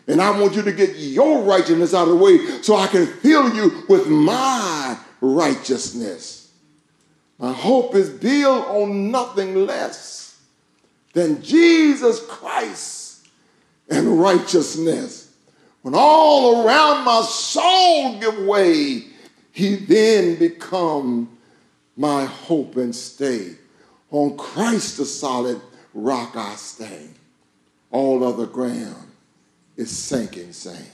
And 0.08 0.20
I 0.20 0.38
want 0.38 0.56
you 0.56 0.62
to 0.62 0.72
get 0.72 0.96
your 0.96 1.42
righteousness 1.42 1.94
out 1.94 2.08
of 2.08 2.18
the 2.18 2.24
way 2.24 2.38
so 2.60 2.76
I 2.76 2.88
can 2.88 3.06
fill 3.06 3.54
you 3.54 3.84
with 3.88 4.08
my 4.08 4.98
righteousness. 5.22 6.50
My 7.38 7.52
hope 7.52 7.94
is 7.94 8.10
built 8.10 8.66
on 8.66 9.10
nothing 9.10 9.66
less 9.66 10.38
than 11.14 11.42
Jesus 11.42 12.24
Christ 12.26 13.26
and 13.88 14.20
righteousness. 14.20 15.32
When 15.82 15.94
all 15.94 16.66
around 16.66 17.04
my 17.04 17.22
soul 17.22 18.20
give 18.20 18.44
way, 18.44 19.06
he 19.52 19.76
then 19.76 20.38
become 20.38 21.38
my 21.96 22.24
hope 22.24 22.76
and 22.76 22.94
stay. 22.94 23.54
On 24.10 24.36
Christ 24.36 24.98
the 24.98 25.04
solid 25.04 25.60
rock 25.94 26.36
I 26.36 26.54
stand. 26.56 27.14
All 27.90 28.24
other 28.24 28.46
ground 28.46 29.08
is 29.76 29.90
sinking 29.90 30.52
sand. 30.52 30.86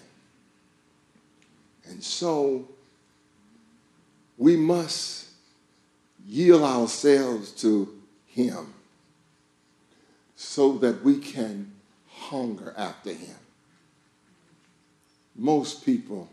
And 1.89 2.03
so 2.03 2.69
we 4.39 4.57
must 4.57 5.27
yield 6.25 6.63
ourselves 6.63 7.51
to 7.51 7.93
Him 8.27 8.73
so 10.37 10.79
that 10.79 11.03
we 11.03 11.19
can 11.19 11.73
hunger 12.09 12.73
after 12.77 13.13
Him. 13.13 13.37
Most 15.35 15.85
people 15.85 16.29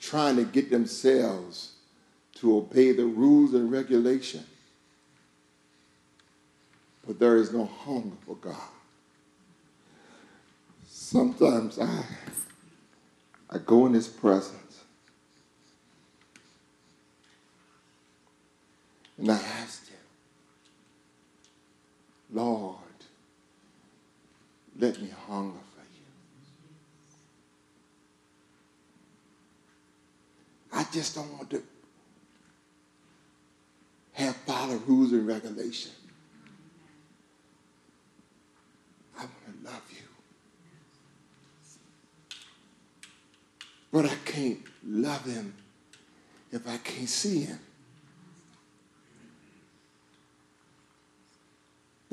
trying 0.00 0.36
to 0.36 0.44
get 0.44 0.70
themselves 0.70 1.72
to 2.34 2.56
obey 2.56 2.92
the 2.92 3.06
rules 3.06 3.54
and 3.54 3.70
regulation, 3.70 4.44
but 7.06 7.18
there 7.18 7.36
is 7.36 7.52
no 7.52 7.64
hunger 7.64 8.16
for 8.26 8.34
God. 8.36 8.56
Sometimes 10.88 11.78
I, 11.78 12.04
I 13.50 13.58
go 13.58 13.86
in 13.86 13.94
His 13.94 14.08
presence 14.08 14.63
And 19.18 19.30
I 19.30 19.36
asked 19.36 19.88
him, 19.88 19.96
Lord, 22.32 22.76
let 24.78 25.00
me 25.00 25.08
hunger 25.28 25.58
for 25.74 25.84
you. 25.94 26.06
I 30.72 30.84
just 30.92 31.14
don't 31.14 31.32
want 31.32 31.50
to 31.50 31.62
have 34.14 34.34
follow 34.36 34.76
rules 34.86 35.12
and 35.12 35.26
regulation. 35.26 35.92
I 39.16 39.20
want 39.20 39.62
to 39.62 39.70
love 39.70 39.82
you. 39.90 39.98
But 43.92 44.06
I 44.06 44.14
can't 44.24 44.58
love 44.84 45.24
him 45.24 45.54
if 46.50 46.66
I 46.68 46.78
can't 46.78 47.08
see 47.08 47.42
him. 47.42 47.60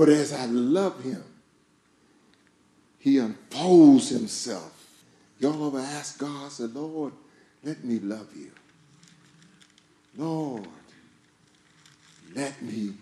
But 0.02 0.10
as 0.10 0.34
I 0.34 0.48
love 0.48 1.04
him, 1.04 1.24
he 2.98 3.20
unfolds 3.20 4.10
himself. 4.10 4.74
Y'all 5.40 5.68
ever 5.68 5.78
ask 5.78 6.18
God, 6.18 6.52
say, 6.52 6.64
Lord, 6.64 7.14
let 7.64 7.84
me 7.84 8.00
love 8.00 8.36
you. 8.36 8.50
Lord, 10.18 10.66
let 12.34 12.60
me 12.64 12.96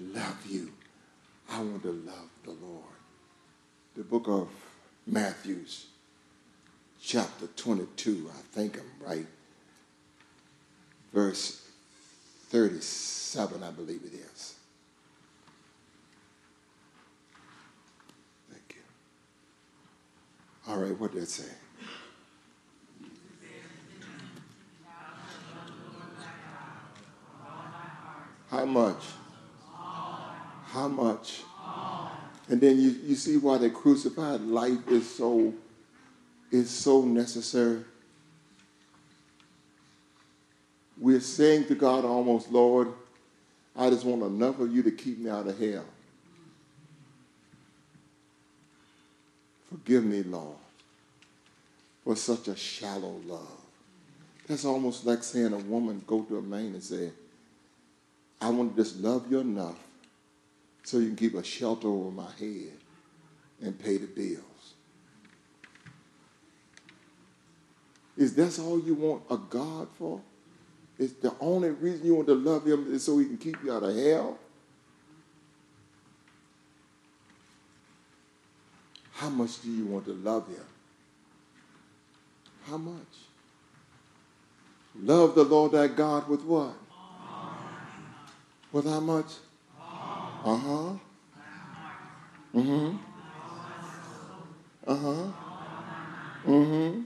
love 0.00 0.44
you. 0.48 0.72
I 1.52 1.58
want 1.58 1.84
to 1.84 1.92
love 1.92 2.28
the 2.42 2.50
Lord. 2.50 2.82
The 3.96 4.02
book 4.02 4.26
of 4.26 4.48
Matthew's, 5.06 5.86
chapter 7.00 7.46
22, 7.46 8.28
I 8.28 8.56
think 8.56 8.76
I'm 8.76 9.08
right. 9.08 9.26
Verse 11.12 11.64
37, 12.48 13.62
I 13.62 13.70
believe 13.70 14.00
it 14.02 14.14
is. 14.14 14.53
All 20.66 20.78
right, 20.78 20.98
what 20.98 21.12
did 21.12 21.24
it 21.24 21.28
say? 21.28 21.50
How 28.50 28.64
much? 28.64 29.02
How 30.66 30.88
much? 30.88 31.42
And 32.48 32.60
then 32.60 32.80
you, 32.80 32.90
you 33.04 33.14
see 33.14 33.36
why 33.36 33.58
the 33.58 33.70
crucified 33.70 34.40
life 34.42 34.88
is 34.88 35.08
so 35.08 35.54
is 36.50 36.70
so 36.70 37.02
necessary. 37.02 37.84
We're 40.96 41.20
saying 41.20 41.66
to 41.66 41.74
God 41.74 42.04
almost, 42.04 42.52
Lord, 42.52 42.92
I 43.76 43.90
just 43.90 44.04
want 44.04 44.22
enough 44.22 44.60
of 44.60 44.74
you 44.74 44.82
to 44.84 44.90
keep 44.92 45.18
me 45.18 45.30
out 45.30 45.48
of 45.48 45.58
hell. 45.58 45.84
Forgive 49.74 50.04
me, 50.04 50.22
Lord, 50.22 50.56
for 52.04 52.14
such 52.14 52.46
a 52.46 52.54
shallow 52.54 53.20
love. 53.26 53.60
That's 54.46 54.64
almost 54.64 55.04
like 55.04 55.24
saying 55.24 55.52
a 55.52 55.58
woman 55.58 56.04
go 56.06 56.22
to 56.22 56.38
a 56.38 56.42
man 56.42 56.66
and 56.66 56.82
say, 56.82 57.10
I 58.40 58.50
want 58.50 58.76
to 58.76 58.82
just 58.84 59.00
love 59.00 59.26
you 59.28 59.40
enough 59.40 59.78
so 60.84 60.98
you 60.98 61.08
can 61.08 61.16
keep 61.16 61.34
a 61.34 61.42
shelter 61.42 61.88
over 61.88 62.12
my 62.12 62.30
head 62.38 62.74
and 63.60 63.76
pay 63.76 63.96
the 63.96 64.06
bills. 64.06 64.74
Is 68.16 68.36
that 68.36 68.56
all 68.60 68.78
you 68.78 68.94
want 68.94 69.24
a 69.28 69.36
God 69.36 69.88
for? 69.98 70.20
Is 71.00 71.14
the 71.14 71.34
only 71.40 71.70
reason 71.70 72.06
you 72.06 72.14
want 72.14 72.28
to 72.28 72.34
love 72.36 72.64
him 72.64 72.94
is 72.94 73.02
so 73.02 73.18
he 73.18 73.26
can 73.26 73.38
keep 73.38 73.56
you 73.64 73.72
out 73.72 73.82
of 73.82 73.96
hell? 73.96 74.38
How 79.14 79.28
much 79.30 79.62
do 79.62 79.70
you 79.70 79.86
want 79.86 80.06
to 80.06 80.12
love 80.12 80.48
him? 80.48 80.66
How 82.68 82.76
much? 82.76 83.00
Love 85.00 85.34
the 85.34 85.44
Lord 85.44 85.72
thy 85.72 85.88
God 85.88 86.28
with 86.28 86.42
what? 86.42 86.74
With 88.72 88.86
how 88.86 89.00
much? 89.00 89.26
Uh 90.44 90.56
huh. 90.56 90.92
Mm 92.54 92.64
hmm. 92.64 92.96
Uh 94.86 94.96
huh. 94.96 95.32
Mm 96.46 96.66
hmm. 96.66 97.00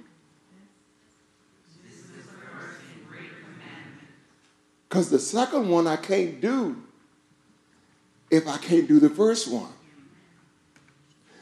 Because 4.88 5.10
the 5.10 5.18
second 5.18 5.68
one 5.68 5.86
I 5.86 5.96
can't 5.96 6.40
do 6.40 6.76
if 8.30 8.48
I 8.48 8.56
can't 8.56 8.88
do 8.88 8.98
the 8.98 9.10
first 9.10 9.48
one. 9.48 9.72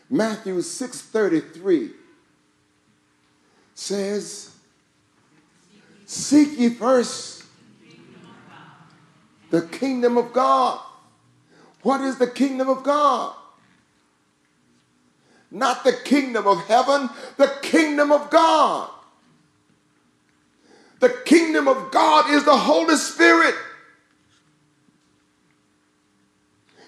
Matthew 0.09 0.59
6:33 0.59 1.93
says, 3.75 4.51
Seek 6.07 6.59
ye 6.59 6.71
first 6.71 7.45
the 9.51 9.63
kingdom 9.63 10.17
of 10.17 10.33
God. 10.33 10.81
What 11.83 12.01
is 12.01 12.19
the 12.19 12.27
kingdom 12.27 12.69
of 12.69 12.83
God? 12.83 13.35
Not 15.51 15.85
the 15.85 15.93
kingdom 15.93 16.47
of 16.47 16.65
heaven, 16.67 17.09
the 17.37 17.53
kingdom 17.63 18.13
of 18.13 18.31
God. 18.31 18.91
The 21.01 21.11
kingdom 21.25 21.69
of 21.69 21.91
God 21.91 22.31
is 22.31 22.45
the 22.45 22.57
Holy 22.57 22.97
Spirit. 22.97 23.55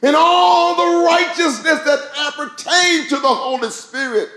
And 0.02 0.14
all 0.16 0.76
the 0.76 1.06
righteousness 1.06 1.80
that 1.80 2.10
appertain 2.18 3.08
to 3.08 3.16
the 3.16 3.28
Holy 3.28 3.70
Spirit. 3.70 4.28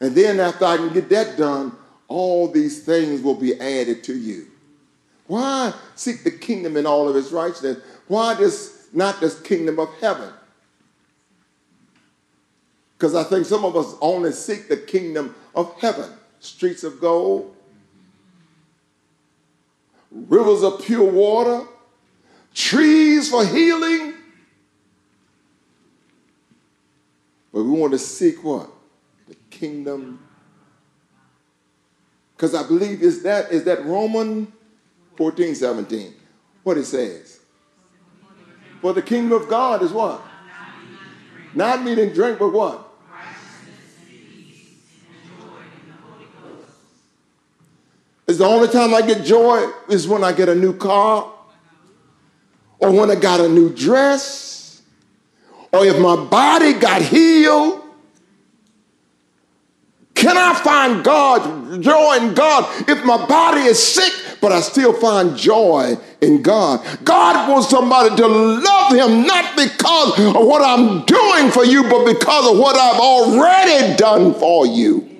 And 0.00 0.14
then 0.14 0.40
after 0.40 0.64
I 0.64 0.76
can 0.76 0.92
get 0.92 1.08
that 1.10 1.36
done, 1.36 1.72
all 2.08 2.48
these 2.48 2.84
things 2.84 3.22
will 3.22 3.36
be 3.36 3.58
added 3.58 4.04
to 4.04 4.16
you. 4.16 4.48
Why 5.26 5.72
seek 5.94 6.24
the 6.24 6.30
kingdom 6.30 6.76
in 6.76 6.86
all 6.86 7.08
of 7.08 7.16
its 7.16 7.32
righteousness? 7.32 7.78
Why 8.08 8.34
this 8.34 8.88
not 8.92 9.20
this 9.20 9.40
kingdom 9.40 9.78
of 9.78 9.88
heaven? 10.00 10.32
Because 12.96 13.14
I 13.14 13.24
think 13.24 13.46
some 13.46 13.64
of 13.64 13.76
us 13.76 13.94
only 14.00 14.32
seek 14.32 14.68
the 14.68 14.76
kingdom 14.76 15.34
of 15.54 15.74
heaven. 15.80 16.10
streets 16.40 16.84
of 16.84 17.00
gold, 17.00 17.56
rivers 20.14 20.62
of 20.62 20.82
pure 20.82 21.10
water, 21.10 21.66
trees 22.54 23.30
for 23.30 23.44
healing. 23.44 24.14
But 27.52 27.64
we 27.64 27.70
want 27.70 27.92
to 27.92 27.98
seek 27.98 28.42
what? 28.42 28.70
The 29.28 29.36
kingdom. 29.50 30.20
Because 32.36 32.54
I 32.54 32.66
believe 32.66 33.02
is 33.02 33.22
that 33.24 33.52
is 33.52 33.64
that 33.64 33.84
Roman 33.84 34.52
14, 35.16 35.54
17. 35.54 36.14
What 36.62 36.78
it 36.78 36.86
says. 36.86 37.40
For 38.80 38.92
the 38.92 39.02
kingdom 39.02 39.40
of 39.40 39.48
God 39.48 39.82
is 39.82 39.92
what? 39.92 40.20
Not 41.54 41.84
meat 41.84 41.98
and 41.98 42.12
drink, 42.12 42.38
but 42.38 42.48
what? 42.48 42.93
The 48.38 48.46
only 48.46 48.68
time 48.68 48.94
I 48.94 49.02
get 49.02 49.24
joy 49.24 49.70
is 49.88 50.06
when 50.08 50.24
I 50.24 50.32
get 50.32 50.48
a 50.48 50.54
new 50.54 50.76
car, 50.76 51.32
or 52.78 52.90
when 52.90 53.10
I 53.10 53.14
got 53.14 53.40
a 53.40 53.48
new 53.48 53.74
dress, 53.74 54.82
or 55.72 55.84
if 55.84 55.98
my 55.98 56.16
body 56.16 56.74
got 56.74 57.02
healed. 57.02 57.80
Can 60.14 60.38
I 60.38 60.54
find 60.54 61.04
God, 61.04 61.82
joy 61.82 62.16
in 62.16 62.34
God, 62.34 62.88
if 62.88 63.04
my 63.04 63.26
body 63.26 63.62
is 63.62 63.82
sick, 63.82 64.12
but 64.40 64.52
I 64.52 64.60
still 64.60 64.92
find 64.92 65.36
joy 65.36 65.96
in 66.20 66.40
God? 66.40 66.86
God 67.02 67.50
wants 67.50 67.68
somebody 67.68 68.14
to 68.16 68.26
love 68.26 68.92
Him 68.92 69.26
not 69.26 69.56
because 69.56 70.18
of 70.18 70.46
what 70.46 70.62
I'm 70.62 71.04
doing 71.04 71.50
for 71.50 71.64
you, 71.64 71.82
but 71.90 72.06
because 72.06 72.50
of 72.50 72.58
what 72.58 72.76
I've 72.76 73.00
already 73.00 73.96
done 73.96 74.34
for 74.34 74.66
you. 74.66 75.10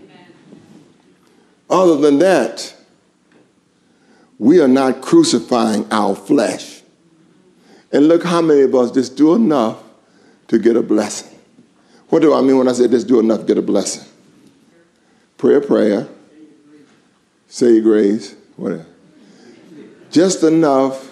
Other 1.69 1.97
than 1.97 2.21
that, 2.21 2.74
we 4.39 4.61
are 4.61 4.69
not 4.69 5.01
crucifying 5.01 5.87
our 5.91 6.15
flesh. 6.15 6.83
And 7.93 8.09
look 8.09 8.25
how 8.25 8.43
many 8.43 8.63
of 8.63 8.75
us 8.75 8.91
just 8.91 9.17
do 9.17 9.35
enough 9.35 9.83
to 10.49 10.59
get 10.59 10.77
a 10.77 10.83
blessing. 10.83 11.39
What 12.09 12.23
do 12.23 12.35
I 12.35 12.41
mean 12.41 12.59
when 12.59 12.69
I 12.69 12.73
say 12.73 12.89
just 12.89 13.07
do 13.07 13.21
enough 13.21 13.41
to 13.41 13.47
get 13.47 13.59
a 13.59 13.63
blessing? 13.63 14.05
Pray 15.37 15.57
a 15.57 15.61
prayer, 15.61 16.09
say 17.49 17.75
your 17.75 17.83
grace, 17.83 18.35
whatever. 18.57 18.87
Just 20.11 20.43
enough. 20.43 21.11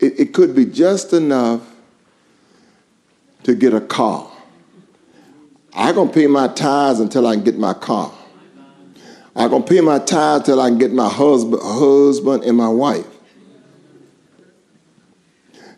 It, 0.00 0.18
it 0.18 0.34
could 0.34 0.54
be 0.54 0.66
just 0.66 1.12
enough 1.12 1.68
to 3.44 3.54
get 3.54 3.74
a 3.74 3.80
car. 3.80 4.28
I'm 5.74 5.94
going 5.94 6.08
to 6.08 6.14
pay 6.14 6.26
my 6.26 6.48
tithes 6.48 7.00
until 7.00 7.26
I 7.26 7.34
can 7.36 7.44
get 7.44 7.58
my 7.58 7.74
car. 7.74 8.12
I'm 9.34 9.50
going 9.50 9.62
to 9.62 9.68
pay 9.68 9.80
my 9.80 9.98
tithe 9.98 10.44
till 10.44 10.60
I 10.60 10.68
can 10.68 10.78
get 10.78 10.92
my 10.92 11.08
husband, 11.08 11.62
husband 11.62 12.44
and 12.44 12.56
my 12.56 12.68
wife. 12.68 13.06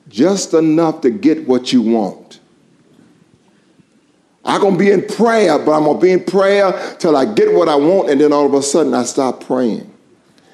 Just 0.08 0.54
enough 0.54 1.00
to 1.02 1.10
get 1.10 1.46
what 1.46 1.72
you 1.72 1.82
want. 1.82 2.40
I'm 4.44 4.60
going 4.60 4.74
to 4.74 4.78
be 4.78 4.90
in 4.90 5.06
prayer, 5.06 5.58
but 5.58 5.72
I'm 5.72 5.84
going 5.84 5.98
to 5.98 6.02
be 6.02 6.12
in 6.12 6.24
prayer 6.24 6.96
till 6.98 7.16
I 7.16 7.24
get 7.24 7.52
what 7.52 7.68
I 7.68 7.76
want, 7.76 8.10
and 8.10 8.20
then 8.20 8.32
all 8.32 8.44
of 8.44 8.54
a 8.54 8.62
sudden 8.62 8.92
I 8.92 9.04
stop 9.04 9.42
praying. 9.44 9.90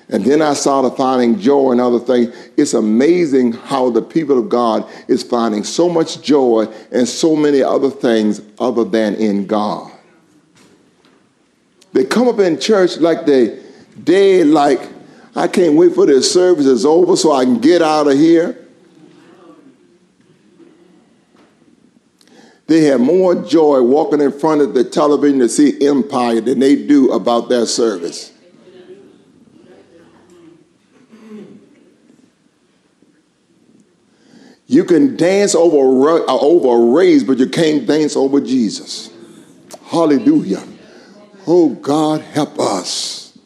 And 0.09 0.25
then 0.25 0.43
I 0.43 0.55
started 0.55 0.97
finding 0.97 1.39
joy 1.39 1.73
and 1.73 1.81
other 1.81 2.01
things. 2.01 2.35
It's 2.57 2.75
amazing 2.75 3.53
how 3.53 3.91
the 3.91 4.03
people 4.03 4.39
of 4.39 4.49
God 4.49 4.89
is 5.09 5.23
finding 5.23 5.63
so 5.63 5.89
much 5.89 6.21
joy 6.21 6.67
and 6.91 7.09
so 7.09 7.37
many 7.37 7.63
other 7.63 7.91
things 7.91 8.41
other 8.59 8.85
than 8.85 9.15
in 9.15 9.47
God. 9.47 9.90
They 11.93 12.05
come 12.05 12.29
up 12.29 12.39
in 12.39 12.59
church 12.59 12.99
like 12.99 13.27
they 13.27 13.63
dead, 14.03 14.47
like, 14.47 14.81
I 15.35 15.49
can't 15.49 15.75
wait 15.75 15.95
for 15.95 16.07
this 16.07 16.33
service 16.33 16.67
is 16.67 16.85
over 16.85 17.17
so 17.17 17.33
I 17.33 17.45
can 17.45 17.59
get 17.61 17.83
out 17.83 18.07
of 18.07 18.15
here. 18.15 18.57
They 22.67 22.85
have 22.85 23.01
more 23.01 23.35
joy 23.35 23.83
walking 23.83 24.21
in 24.21 24.31
front 24.31 24.61
of 24.61 24.75
the 24.75 24.85
television 24.85 25.41
to 25.41 25.49
see 25.49 25.85
Empire 25.85 26.41
than 26.41 26.61
they 26.61 26.77
do 26.77 27.11
about 27.11 27.49
their 27.49 27.67
service. 27.67 28.33
You 34.69 34.85
can 34.85 35.17
dance 35.17 35.57
over, 35.57 36.23
over 36.29 36.69
a 36.69 36.95
race, 36.95 37.25
but 37.25 37.39
you 37.39 37.49
can't 37.49 37.89
dance 37.89 38.15
over 38.15 38.41
Jesus. 38.41 39.11
Hallelujah. 39.87 40.63
Oh, 41.47 41.71
God, 41.71 42.21
help 42.21 42.59
us. 42.59 43.39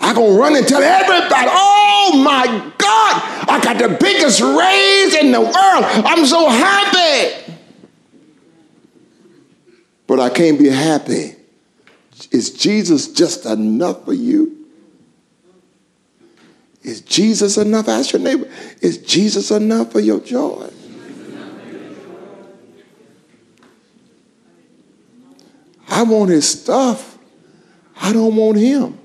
I'm 0.00 0.14
going 0.14 0.32
to 0.32 0.38
run 0.38 0.56
and 0.56 0.66
tell 0.66 0.82
everybody, 0.82 1.48
oh 1.50 2.22
my 2.24 2.46
God, 2.78 3.22
I 3.48 3.60
got 3.62 3.78
the 3.78 3.96
biggest 4.00 4.40
raise 4.40 5.14
in 5.14 5.30
the 5.32 5.40
world. 5.40 5.54
I'm 5.54 6.24
so 6.24 6.48
happy. 6.48 7.54
But 10.06 10.20
I 10.20 10.30
can't 10.30 10.58
be 10.58 10.68
happy. 10.68 11.36
Is 12.30 12.50
Jesus 12.50 13.12
just 13.12 13.44
enough 13.46 14.04
for 14.04 14.14
you? 14.14 14.56
Is 16.82 17.02
Jesus 17.02 17.58
enough? 17.58 17.88
Ask 17.88 18.12
your 18.12 18.22
neighbor, 18.22 18.48
is 18.80 18.98
Jesus 18.98 19.50
enough 19.50 19.92
for 19.92 20.00
your 20.00 20.20
joy? 20.20 20.69
I 25.90 26.04
want 26.04 26.30
his 26.30 26.48
stuff. 26.48 27.18
I 28.00 28.12
don't 28.12 28.36
want 28.36 28.56
him. 28.56 28.98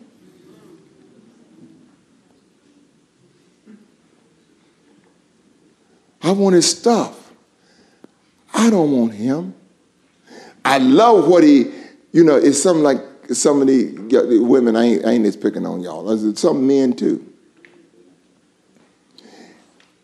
I 6.21 6.31
want 6.31 6.55
his 6.55 6.69
stuff. 6.69 7.33
I 8.53 8.69
don't 8.69 8.91
want 8.91 9.13
him. 9.13 9.53
I 10.63 10.77
love 10.77 11.27
what 11.27 11.43
he, 11.43 11.71
you 12.11 12.23
know, 12.23 12.35
it's 12.35 12.61
something 12.61 12.83
like 12.83 12.99
some 13.31 13.61
of 13.61 13.67
the 13.67 14.39
women, 14.41 14.75
I 14.75 14.83
ain't, 14.85 15.05
I 15.05 15.11
ain't 15.11 15.25
just 15.25 15.41
picking 15.41 15.65
on 15.65 15.81
y'all. 15.81 16.15
Some 16.35 16.65
men 16.65 16.95
too. 16.95 17.31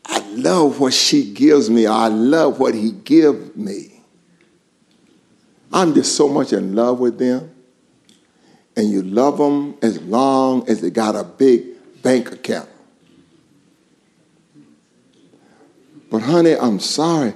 I 0.06 0.20
love 0.32 0.80
what 0.80 0.94
she 0.94 1.32
gives 1.32 1.70
me. 1.70 1.88
I 1.88 2.08
love 2.08 2.60
what 2.60 2.76
he 2.76 2.92
gives 2.92 3.56
me. 3.56 4.01
I'm 5.74 5.94
just 5.94 6.16
so 6.16 6.28
much 6.28 6.54
in 6.54 6.76
love 6.76 7.00
with 7.00 7.18
them. 7.18 7.50
And 8.76 8.90
you 8.90 9.02
love 9.02 9.38
them 9.38 9.78
as 9.82 10.02
long 10.02 10.68
as 10.70 10.82
they 10.82 10.90
got 10.90 11.16
a 11.16 11.24
big 11.24 12.02
bank 12.02 12.32
account. 12.32 12.70
But 16.10 16.22
honey, 16.22 16.56
I'm 16.56 16.80
sorry. 16.80 17.34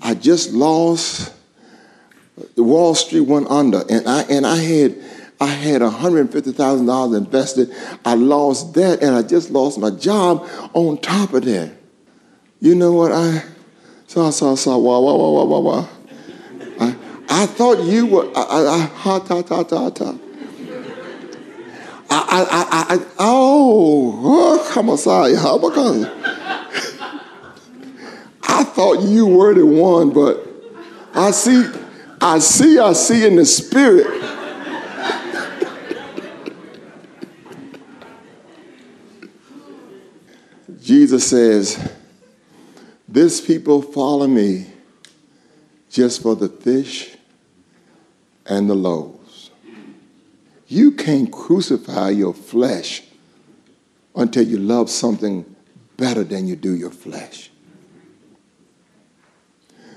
I 0.00 0.14
just 0.14 0.52
lost 0.52 1.32
the 2.54 2.62
Wall 2.62 2.94
Street 2.94 3.20
went 3.20 3.50
under 3.50 3.82
and 3.88 4.08
I 4.08 4.22
and 4.22 4.46
I 4.46 4.56
had 4.56 4.96
I 5.42 5.46
had 5.46 5.80
$150,000 5.80 7.16
invested. 7.16 7.74
I 8.04 8.14
lost 8.14 8.74
that 8.74 9.02
and 9.02 9.14
I 9.14 9.22
just 9.22 9.50
lost 9.50 9.78
my 9.78 9.88
job 9.90 10.46
on 10.74 10.98
top 10.98 11.32
of 11.32 11.44
that. 11.46 11.72
You 12.60 12.74
know 12.74 12.92
what 12.92 13.12
I 13.12 13.42
saw, 14.06 14.28
saw, 14.30 14.54
saw, 14.54 14.76
wah, 14.76 15.00
wah, 15.00 15.14
wah, 15.14 15.30
wah, 15.30 15.44
wah, 15.44 15.60
wah. 15.60 15.88
I 17.32 17.46
thought 17.46 17.84
you 17.84 18.06
were, 18.06 18.28
I, 18.34 18.42
I, 18.42 18.90
ta. 19.90 20.14
I, 22.10 22.26
I, 22.28 22.42
I, 22.50 22.96
I, 22.96 23.06
oh, 23.20 24.20
oh 24.24 24.58
on, 24.88 24.98
sorry, 24.98 25.36
I 28.42 28.64
thought 28.64 29.02
you 29.02 29.26
were 29.26 29.54
the 29.54 29.64
one, 29.64 30.10
but 30.10 30.44
I 31.14 31.30
see, 31.30 31.64
I 32.20 32.40
see, 32.40 32.80
I 32.80 32.92
see 32.94 33.24
in 33.24 33.36
the 33.36 33.46
spirit. 33.46 34.08
Jesus 40.82 41.28
says, 41.28 41.92
This 43.06 43.40
people 43.40 43.82
follow 43.82 44.26
me 44.26 44.66
just 45.90 46.22
for 46.22 46.34
the 46.34 46.48
fish 46.48 47.18
and 48.50 48.68
the 48.68 48.74
loaves. 48.74 49.50
You 50.66 50.90
can't 50.92 51.32
crucify 51.32 52.10
your 52.10 52.34
flesh 52.34 53.02
until 54.14 54.46
you 54.46 54.58
love 54.58 54.90
something 54.90 55.56
better 55.96 56.24
than 56.24 56.46
you 56.46 56.56
do 56.56 56.74
your 56.74 56.90
flesh. 56.90 57.50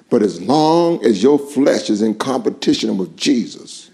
But 0.09 0.21
as 0.21 0.39
long 0.41 1.03
as 1.03 1.23
your 1.23 1.39
flesh 1.39 1.89
is 1.89 2.03
in 2.03 2.13
competition 2.15 2.97
with 2.97 3.17
Jesus, 3.17 3.89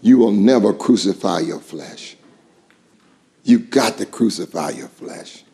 you 0.00 0.16
will 0.16 0.32
never 0.32 0.72
crucify 0.72 1.40
your 1.40 1.60
flesh. 1.60 2.16
You've 3.44 3.70
got 3.70 3.98
to 3.98 4.06
crucify 4.06 4.70
your 4.70 4.88
flesh. 4.88 5.44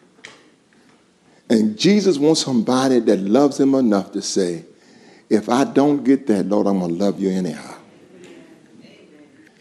And 1.51 1.77
Jesus 1.77 2.19
wants 2.19 2.43
somebody 2.43 3.01
that 3.01 3.19
loves 3.19 3.59
him 3.59 3.75
enough 3.75 4.13
to 4.13 4.23
say, 4.23 4.65
if 5.29 5.49
I 5.49 5.65
don't 5.65 6.05
get 6.05 6.27
that, 6.29 6.47
Lord, 6.47 6.67
I'm 6.67 6.79
going 6.79 6.97
to 6.97 7.05
love 7.05 7.19
you 7.19 7.31
anyhow. 7.31 7.78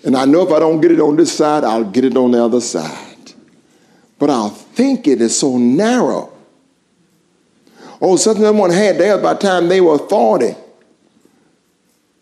And 0.03 0.15
I 0.15 0.25
know 0.25 0.45
if 0.45 0.53
I 0.53 0.59
don't 0.59 0.79
get 0.79 0.91
it 0.91 0.99
on 0.99 1.15
this 1.15 1.35
side, 1.35 1.63
I'll 1.63 1.83
get 1.83 2.05
it 2.05 2.15
on 2.15 2.31
the 2.31 2.43
other 2.43 2.61
side. 2.61 3.33
But 4.19 4.29
I'll 4.29 4.49
think 4.49 5.07
it 5.07 5.21
is 5.21 5.37
so 5.37 5.57
narrow. 5.57 6.33
Oh, 8.01 8.15
something 8.15 8.43
someone 8.43 8.69
had 8.69 8.97
theirs 8.97 9.21
by 9.21 9.33
the 9.33 9.39
time 9.39 9.67
they 9.67 9.81
were 9.81 9.97
40. 9.97 10.55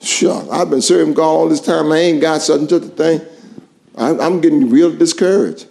Sure, 0.02 0.48
I've 0.52 0.70
been 0.70 0.82
serving 0.82 1.14
God 1.14 1.28
all 1.28 1.50
this 1.50 1.62
time. 1.62 1.92
I 1.92 1.98
ain't 1.98 2.22
got 2.22 2.42
such 2.42 2.60
and 2.60 2.70
such 2.70 2.84
a 2.84 2.88
thing. 2.88 3.22
I'm 3.98 4.42
getting 4.42 4.70
real 4.70 4.96
discouraged. 4.96 5.68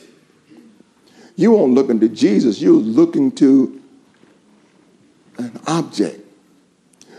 You 1.37 1.51
won't 1.51 1.75
look 1.75 1.91
into 1.91 2.09
Jesus, 2.09 2.61
you're 2.61 2.73
looking 2.75 3.33
to 3.33 3.81
an 5.39 5.61
object. 5.67 6.21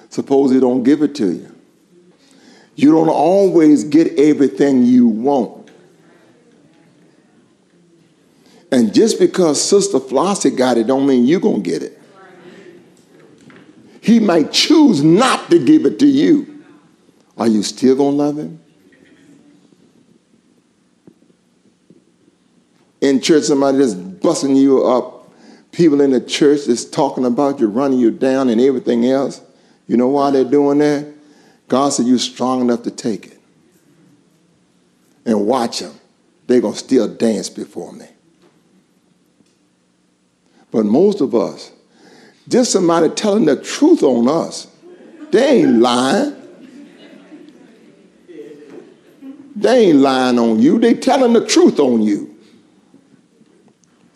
Suppose 0.09 0.51
he 0.51 0.59
don't 0.59 0.83
give 0.83 1.01
it 1.01 1.15
to 1.15 1.31
you. 1.31 1.54
You 2.75 2.91
don't 2.91 3.09
always 3.09 3.85
get 3.85 4.19
everything 4.19 4.83
you 4.83 5.07
want. 5.07 5.71
And 8.71 8.93
just 8.93 9.19
because 9.19 9.61
Sister 9.61 9.99
Flossie 9.99 10.55
got 10.55 10.77
it 10.77 10.85
don't 10.87 11.07
mean 11.07 11.25
you're 11.25 11.39
going 11.39 11.63
to 11.63 11.69
get 11.69 11.81
it. 11.81 12.01
He 14.01 14.19
might 14.19 14.51
choose 14.51 15.01
not 15.01 15.49
to 15.49 15.63
give 15.63 15.85
it 15.85 15.97
to 15.99 16.05
you. 16.05 16.63
Are 17.37 17.47
you 17.47 17.63
still 17.63 17.95
going 17.95 18.17
to 18.17 18.23
love 18.23 18.37
him? 18.37 18.59
In 23.01 23.21
church, 23.21 23.43
somebody 23.43 23.77
just 23.77 24.19
busting 24.19 24.55
you 24.55 24.85
up. 24.85 25.31
People 25.71 26.01
in 26.01 26.11
the 26.11 26.21
church 26.21 26.67
is 26.67 26.89
talking 26.89 27.25
about 27.25 27.59
you, 27.59 27.67
running 27.67 27.99
you 27.99 28.11
down, 28.11 28.49
and 28.49 28.59
everything 28.59 29.05
else. 29.05 29.41
You 29.87 29.97
know 29.97 30.07
why 30.07 30.31
they're 30.31 30.43
doing 30.43 30.79
that? 30.79 31.14
God 31.67 31.89
said 31.89 32.05
you're 32.05 32.19
strong 32.19 32.61
enough 32.61 32.83
to 32.83 32.91
take 32.91 33.27
it. 33.27 33.39
And 35.25 35.47
watch 35.47 35.79
them. 35.79 35.93
They're 36.47 36.61
going 36.61 36.73
to 36.73 36.79
still 36.79 37.07
dance 37.07 37.49
before 37.49 37.91
me. 37.91 38.05
But 40.71 40.85
most 40.85 41.21
of 41.21 41.33
us, 41.33 41.71
just 42.47 42.71
somebody 42.71 43.09
telling 43.09 43.45
the 43.45 43.55
truth 43.55 44.03
on 44.03 44.27
us, 44.27 44.67
they 45.31 45.61
ain't 45.61 45.79
lying. 45.79 46.35
They 49.55 49.87
ain't 49.87 49.99
lying 49.99 50.37
on 50.37 50.59
you. 50.59 50.79
They 50.79 50.93
telling 50.93 51.33
the 51.33 51.45
truth 51.45 51.79
on 51.79 52.03
you. 52.03 52.35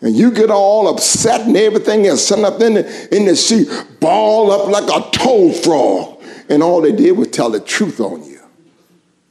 And 0.02 0.14
you 0.14 0.30
get 0.30 0.50
all 0.50 0.88
upset 0.88 1.42
and 1.42 1.56
everything 1.56 2.06
else, 2.06 2.26
sitting 2.26 2.44
up 2.44 2.60
in 2.60 2.74
the, 2.74 3.16
in 3.16 3.26
the 3.26 3.36
seat, 3.36 3.68
ball 4.00 4.50
up 4.50 4.68
like 4.68 4.84
a 4.84 5.10
toad 5.10 5.56
frog. 5.56 6.09
And 6.50 6.64
all 6.64 6.82
they 6.82 6.92
did 6.92 7.12
was 7.12 7.28
tell 7.28 7.48
the 7.48 7.60
truth 7.60 8.00
on 8.00 8.24
you. 8.24 8.40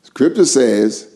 Scripture 0.04 0.46
says, 0.46 1.14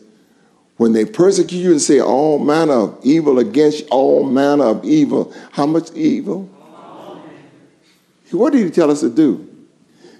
when 0.76 0.92
they 0.92 1.04
persecute 1.04 1.58
you 1.58 1.70
and 1.72 1.80
say 1.80 2.00
all 2.00 2.38
manner 2.38 2.74
of 2.74 3.00
evil 3.02 3.38
against 3.38 3.88
all 3.90 4.24
manner 4.24 4.64
of 4.64 4.84
evil, 4.84 5.32
how 5.52 5.66
much 5.66 5.90
evil? 5.94 6.50
What 8.30 8.52
did 8.52 8.64
he 8.64 8.70
tell 8.70 8.90
us 8.90 9.00
to 9.00 9.10
do? 9.10 9.48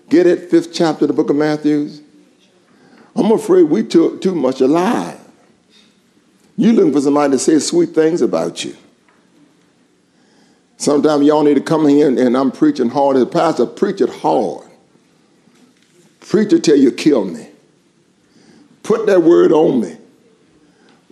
Get 0.09 0.27
it? 0.27 0.51
Fifth 0.51 0.73
chapter 0.73 1.05
of 1.05 1.09
the 1.09 1.15
book 1.15 1.31
of 1.31 1.37
Matthew. 1.37 1.91
I'm 3.17 3.33
afraid 3.33 3.65
we 3.65 3.83
took 3.83 4.23
too 4.23 4.35
much 4.35 4.61
alive. 4.61 5.21
You 6.57 6.73
looking 6.73 6.93
for 6.93 7.01
somebody 7.01 7.33
to 7.33 7.39
say 7.39 7.59
sweet 7.59 7.91
things 7.91 8.23
about 8.23 8.65
you. 8.65 8.77
Sometimes 10.77 11.27
y'all 11.27 11.43
need 11.43 11.55
to 11.55 11.61
come 11.61 11.89
here 11.89 12.07
and, 12.07 12.19
and 12.19 12.37
I'm 12.37 12.53
preaching 12.53 12.89
hard. 12.89 13.17
As 13.17 13.23
a 13.23 13.27
pastor, 13.27 13.67
preach 13.67 14.01
it 14.01 14.11
hard. 14.11 14.69
Preach 16.29 16.53
it 16.53 16.65
till 16.65 16.77
you 16.77 16.91
kill 16.91 17.25
me. 17.25 17.49
Put 18.83 19.07
that 19.07 19.23
word 19.23 19.53
on 19.53 19.81
me. 19.81 19.97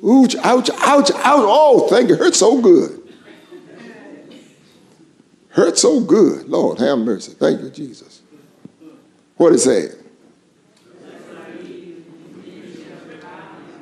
Ouch, 0.05 0.35
ouch, 0.37 0.71
ouch, 0.71 1.11
ouch. 1.11 1.13
Oh, 1.15 1.87
thank 1.89 2.09
you. 2.09 2.17
Hurt 2.17 2.35
so 2.35 2.61
good. 2.61 2.99
Hurt 5.51 5.79
so 5.79 6.01
good. 6.01 6.49
Lord, 6.49 6.79
have 6.79 6.99
mercy. 6.99 7.33
Thank 7.33 7.61
you, 7.61 7.71
Jesus. 7.71 8.23
What 9.37 9.53
is 9.53 9.65
that? 9.65 9.99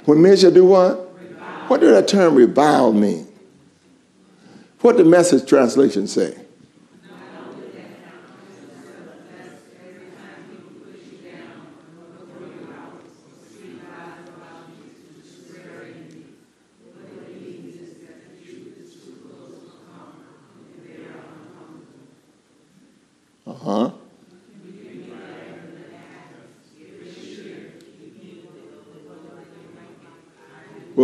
When 0.04 0.20
men 0.20 0.36
shall 0.36 0.50
do 0.50 0.64
what? 0.64 0.96
What 1.68 1.80
did 1.80 1.94
that 1.94 2.08
term 2.08 2.34
revile 2.34 2.92
mean? 2.92 3.28
What 4.80 4.96
did 4.96 5.06
the 5.06 5.10
message 5.10 5.48
translation 5.48 6.08
say? 6.08 6.39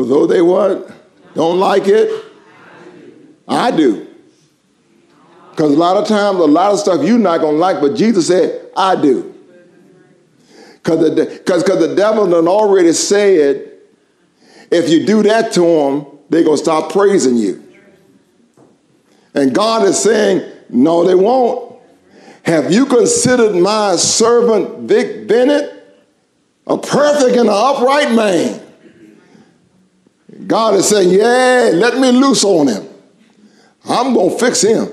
Though 0.09 0.27
they 0.27 0.43
what? 0.43 0.91
Don't 1.35 1.59
like 1.59 1.87
it? 1.87 2.25
I 3.49 3.71
do. 3.71 4.07
Because 5.51 5.73
a 5.73 5.77
lot 5.77 5.97
of 5.97 6.07
times, 6.07 6.39
a 6.39 6.45
lot 6.45 6.73
of 6.73 6.79
stuff 6.79 7.03
you're 7.03 7.19
not 7.19 7.41
going 7.41 7.55
to 7.55 7.59
like, 7.59 7.81
but 7.81 7.95
Jesus 7.95 8.27
said, 8.27 8.71
I 8.77 9.01
do. 9.01 9.35
Because 10.75 11.15
the, 11.15 11.43
cause, 11.47 11.63
cause 11.63 11.81
the 11.81 11.95
devil 11.95 12.29
done 12.29 12.47
already 12.47 12.93
said, 12.93 13.73
if 14.71 14.89
you 14.89 15.07
do 15.07 15.23
that 15.23 15.53
to 15.55 15.61
them, 15.61 16.07
they're 16.29 16.45
going 16.45 16.57
to 16.57 16.63
stop 16.63 16.93
praising 16.93 17.37
you. 17.37 17.63
And 19.35 19.55
God 19.55 19.87
is 19.87 19.99
saying, 19.99 20.51
no, 20.69 21.05
they 21.05 21.15
won't. 21.15 21.79
Have 22.45 22.73
you 22.73 22.87
considered 22.87 23.57
my 23.57 23.97
servant 23.97 24.89
Vic 24.89 25.27
Bennett 25.27 25.73
a 26.67 26.79
perfect 26.79 27.37
and 27.37 27.49
an 27.49 27.55
upright 27.55 28.13
man? 28.13 28.66
God 30.47 30.75
is 30.75 30.89
saying, 30.89 31.11
yeah, 31.11 31.71
let 31.75 31.99
me 31.99 32.11
loose 32.13 32.45
on 32.45 32.69
him. 32.69 32.87
I'm 33.89 34.15
going 34.15 34.31
to 34.31 34.39
fix 34.39 34.63
him. 34.63 34.89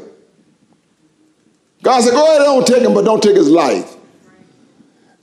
God 1.82 2.02
said, 2.02 2.12
go 2.12 2.26
ahead, 2.26 2.46
don't 2.46 2.66
take 2.66 2.82
him, 2.84 2.94
but 2.94 3.04
don't 3.04 3.22
take 3.22 3.36
his 3.36 3.50
life. 3.50 3.96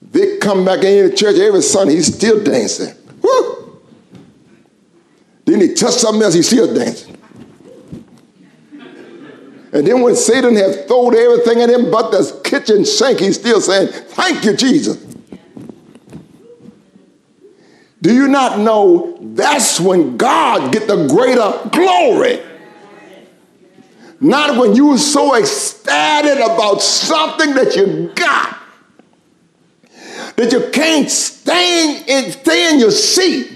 Vic 0.02 0.40
come 0.40 0.64
back 0.64 0.82
in 0.82 1.08
the 1.08 1.16
church 1.16 1.38
every 1.38 1.62
Sunday, 1.62 1.94
he's 1.94 2.14
still 2.14 2.42
dancing. 2.42 2.94
Woo! 3.22 3.80
Then 5.44 5.60
he 5.60 5.74
touch 5.74 5.94
something 5.94 6.22
else, 6.22 6.34
he's 6.34 6.48
still 6.48 6.72
dancing. 6.74 7.16
And 9.72 9.86
then 9.86 10.02
when 10.02 10.16
Satan 10.16 10.56
has 10.56 10.84
thrown 10.86 11.14
everything 11.14 11.62
at 11.62 11.70
him 11.70 11.90
but 11.90 12.10
the 12.10 12.40
kitchen 12.42 12.84
sink, 12.84 13.20
he's 13.20 13.38
still 13.38 13.60
saying, 13.60 13.88
thank 13.88 14.44
you, 14.44 14.56
Jesus. 14.56 14.96
Do 18.02 18.14
you 18.14 18.28
not 18.28 18.58
know 18.58 19.18
that's 19.20 19.78
when 19.78 20.16
God 20.16 20.72
get 20.72 20.86
the 20.86 21.06
greater 21.06 21.68
glory? 21.70 22.40
Not 24.20 24.58
when 24.58 24.74
you 24.74 24.90
are 24.90 24.98
so 24.98 25.34
ecstatic 25.34 26.42
about 26.44 26.82
something 26.82 27.54
that 27.54 27.76
you 27.76 28.12
got 28.14 28.58
that 30.36 30.52
you 30.52 30.70
can't 30.72 31.10
stay 31.10 32.02
in, 32.06 32.32
stay 32.32 32.72
in 32.72 32.80
your 32.80 32.90
seat. 32.90 33.50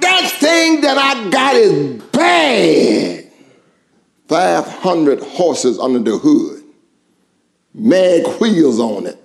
That 0.00 0.30
thing 0.30 0.80
that 0.80 0.98
I 0.98 1.30
got 1.30 1.54
is 1.54 2.02
bad. 2.04 3.30
500 4.28 5.20
horses 5.20 5.78
under 5.78 5.98
the 5.98 6.16
hood, 6.16 6.64
mag 7.74 8.26
wheels 8.40 8.80
on 8.80 9.06
it, 9.06 9.18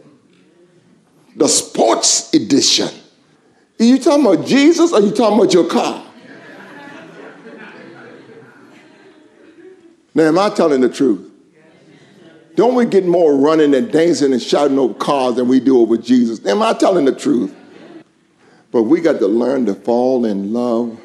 the 1.36 1.48
sports 1.48 2.34
edition. 2.34 2.90
Are 3.80 3.84
you 3.84 4.00
talking 4.00 4.26
about 4.26 4.46
Jesus 4.46 4.92
or 4.92 4.98
are 4.98 5.02
you 5.02 5.12
talking 5.12 5.38
about 5.38 5.54
your 5.54 5.70
car? 5.70 6.04
Now, 10.16 10.24
am 10.24 10.40
I 10.40 10.50
telling 10.50 10.82
the 10.82 10.90
truth? 10.90 11.32
Don't 12.56 12.74
we 12.74 12.88
get 12.88 13.06
more 13.06 13.38
running 13.38 13.76
and 13.76 13.92
dancing 13.92 14.34
and 14.34 14.42
shouting 14.42 14.80
over 14.80 14.96
cars 14.96 15.36
than 15.36 15.48
we 15.48 15.60
do 15.60 15.80
over 15.80 15.96
Jesus? 15.96 16.44
Am 16.44 16.64
I 16.64 16.74
telling 16.74 17.06
the 17.06 17.14
truth? 17.14 17.56
But 18.72 18.84
we 18.84 19.00
got 19.00 19.20
to 19.20 19.28
learn 19.28 19.68
to 19.68 19.76
fall 19.76 20.26
in 20.26 20.54
love 20.54 21.00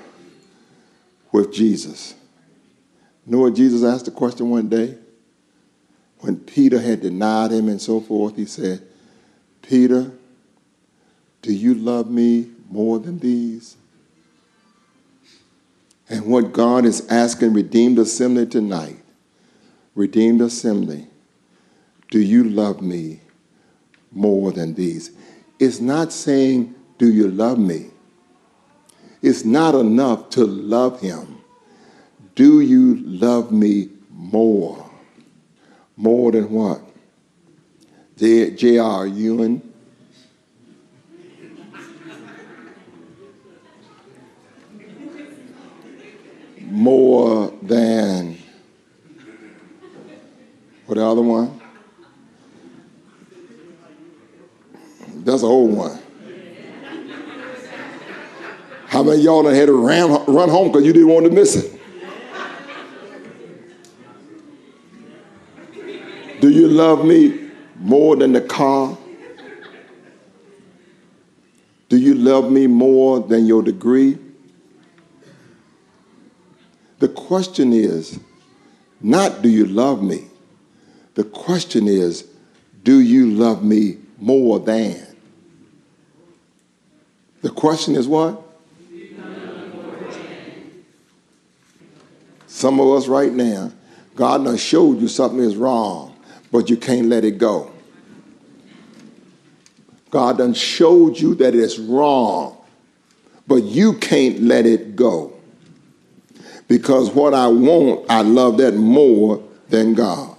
with 1.31 1.53
Jesus. 1.53 2.15
You 3.27 3.33
know 3.33 3.43
what 3.43 3.55
Jesus 3.55 3.85
asked 3.85 4.07
the 4.07 4.13
question 4.13 4.49
one 4.49 4.71
day? 4.71 4.97
When 6.21 6.37
Peter 6.37 6.81
had 6.81 7.03
denied 7.03 7.51
him 7.51 7.69
and 7.69 7.83
so 7.83 8.01
forth, 8.01 8.37
he 8.37 8.47
said, 8.47 8.81
Peter, 9.61 10.11
do 11.43 11.53
you 11.53 11.75
love 11.75 12.11
me 12.11 12.52
more 12.73 12.99
than 12.99 13.19
these? 13.19 13.77
And 16.09 16.27
what 16.27 16.53
God 16.53 16.85
is 16.85 17.07
asking 17.09 17.53
Redeemed 17.53 17.99
Assembly 17.99 18.47
tonight 18.47 18.99
Redeemed 19.95 20.41
Assembly, 20.41 21.07
do 22.11 22.19
you 22.19 22.45
love 22.45 22.81
me 22.81 23.21
more 24.11 24.51
than 24.53 24.75
these? 24.75 25.11
It's 25.59 25.81
not 25.81 26.13
saying, 26.13 26.75
do 26.99 27.13
you 27.13 27.29
love 27.29 27.59
me? 27.59 27.93
it's 29.23 29.45
not 29.45 29.75
enough 29.75 30.31
to 30.31 30.45
love 30.45 31.01
him. 31.01 31.39
Do 32.35 32.61
you 32.61 32.97
love 32.97 33.53
me 33.53 33.91
more? 34.11 34.91
More 35.97 36.33
than 36.33 36.51
what? 36.51 36.81
J.R. 38.17 39.07
Ewing. 39.07 39.72
More 46.73 47.53
than 47.61 48.39
what 50.87 50.95
the 50.95 51.05
other 51.05 51.21
one? 51.21 51.61
That's 55.17 55.43
an 55.43 55.49
old 55.49 55.77
one. 55.77 55.99
How 58.87 59.03
many 59.03 59.21
y'all 59.21 59.43
done 59.43 59.55
had 59.55 59.67
to 59.67 59.87
ran, 59.87 60.11
run 60.25 60.49
home 60.49 60.69
because 60.69 60.87
you 60.87 60.95
didn't 60.95 61.09
want 61.09 61.27
to 61.27 61.31
miss 61.31 61.57
it? 61.57 61.79
Do 66.41 66.49
you 66.49 66.69
love 66.69 67.05
me 67.05 67.51
more 67.77 68.17
than 68.17 68.33
the 68.33 68.41
car? 68.41 68.97
Do 71.91 71.99
you 71.99 72.15
love 72.15 72.51
me 72.51 72.67
more 72.67 73.21
than 73.21 73.45
your 73.45 73.63
degree? 73.63 74.19
The 77.03 77.09
question 77.33 77.73
is 77.73 78.21
not 79.01 79.41
do 79.41 79.49
you 79.49 79.65
love 79.65 80.03
me? 80.03 80.27
The 81.15 81.25
question 81.25 81.89
is 81.89 82.29
do 82.85 83.01
you 83.01 83.31
love 83.31 83.65
me 83.65 83.97
more 84.19 84.59
than? 84.59 84.99
The 87.41 87.49
question 87.49 87.97
is 87.97 88.07
what? 88.07 88.43
Some 92.47 92.79
of 92.79 92.91
us 92.91 93.09
right 93.09 93.33
now, 93.33 93.73
God 94.15 94.45
done 94.45 94.59
showed 94.59 95.01
you 95.01 95.09
something 95.09 95.41
is 95.41 95.57
wrong, 95.57 96.15
but 96.51 96.69
you 96.69 96.77
can't 96.77 97.07
let 97.07 97.25
it 97.25 97.39
go. 97.39 97.73
God 100.11 100.37
done 100.37 100.53
showed 100.53 101.19
you 101.19 101.35
that 101.37 101.55
it's 101.55 101.79
wrong, 101.79 102.59
but 103.47 103.63
you 103.63 103.95
can't 103.95 104.43
let 104.43 104.67
it 104.67 104.95
go. 104.97 105.32
Because 106.73 107.11
what 107.11 107.35
I 107.35 107.49
want, 107.49 108.07
I 108.09 108.23
love 108.23 108.57
that 108.57 108.75
more 108.75 109.47
than 109.69 109.93
God. 109.93 110.35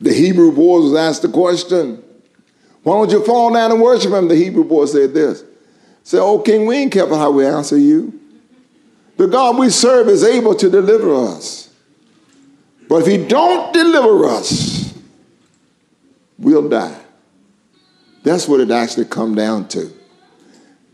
The 0.00 0.14
Hebrew 0.14 0.50
boys 0.50 0.84
was 0.84 0.94
asked 0.94 1.20
the 1.20 1.28
question, 1.28 2.02
why 2.82 2.94
don't 2.94 3.10
you 3.10 3.22
fall 3.22 3.52
down 3.52 3.70
and 3.70 3.82
worship 3.82 4.12
him? 4.12 4.28
The 4.28 4.34
Hebrew 4.34 4.64
boy 4.64 4.86
said 4.86 5.12
this. 5.12 5.44
Say, 6.04 6.16
oh 6.18 6.38
king, 6.38 6.64
we 6.64 6.76
ain't 6.76 6.90
careful 6.90 7.18
how 7.18 7.30
we 7.30 7.44
answer 7.44 7.76
you. 7.76 8.18
The 9.18 9.26
God 9.26 9.58
we 9.58 9.68
serve 9.68 10.08
is 10.08 10.24
able 10.24 10.54
to 10.54 10.70
deliver 10.70 11.16
us. 11.16 11.70
But 12.88 13.02
if 13.02 13.06
he 13.08 13.26
don't 13.26 13.74
deliver 13.74 14.24
us, 14.24 14.94
we'll 16.38 16.70
die. 16.70 16.98
That's 18.22 18.48
what 18.48 18.60
it 18.60 18.70
actually 18.70 19.04
come 19.04 19.34
down 19.34 19.68
to. 19.68 19.92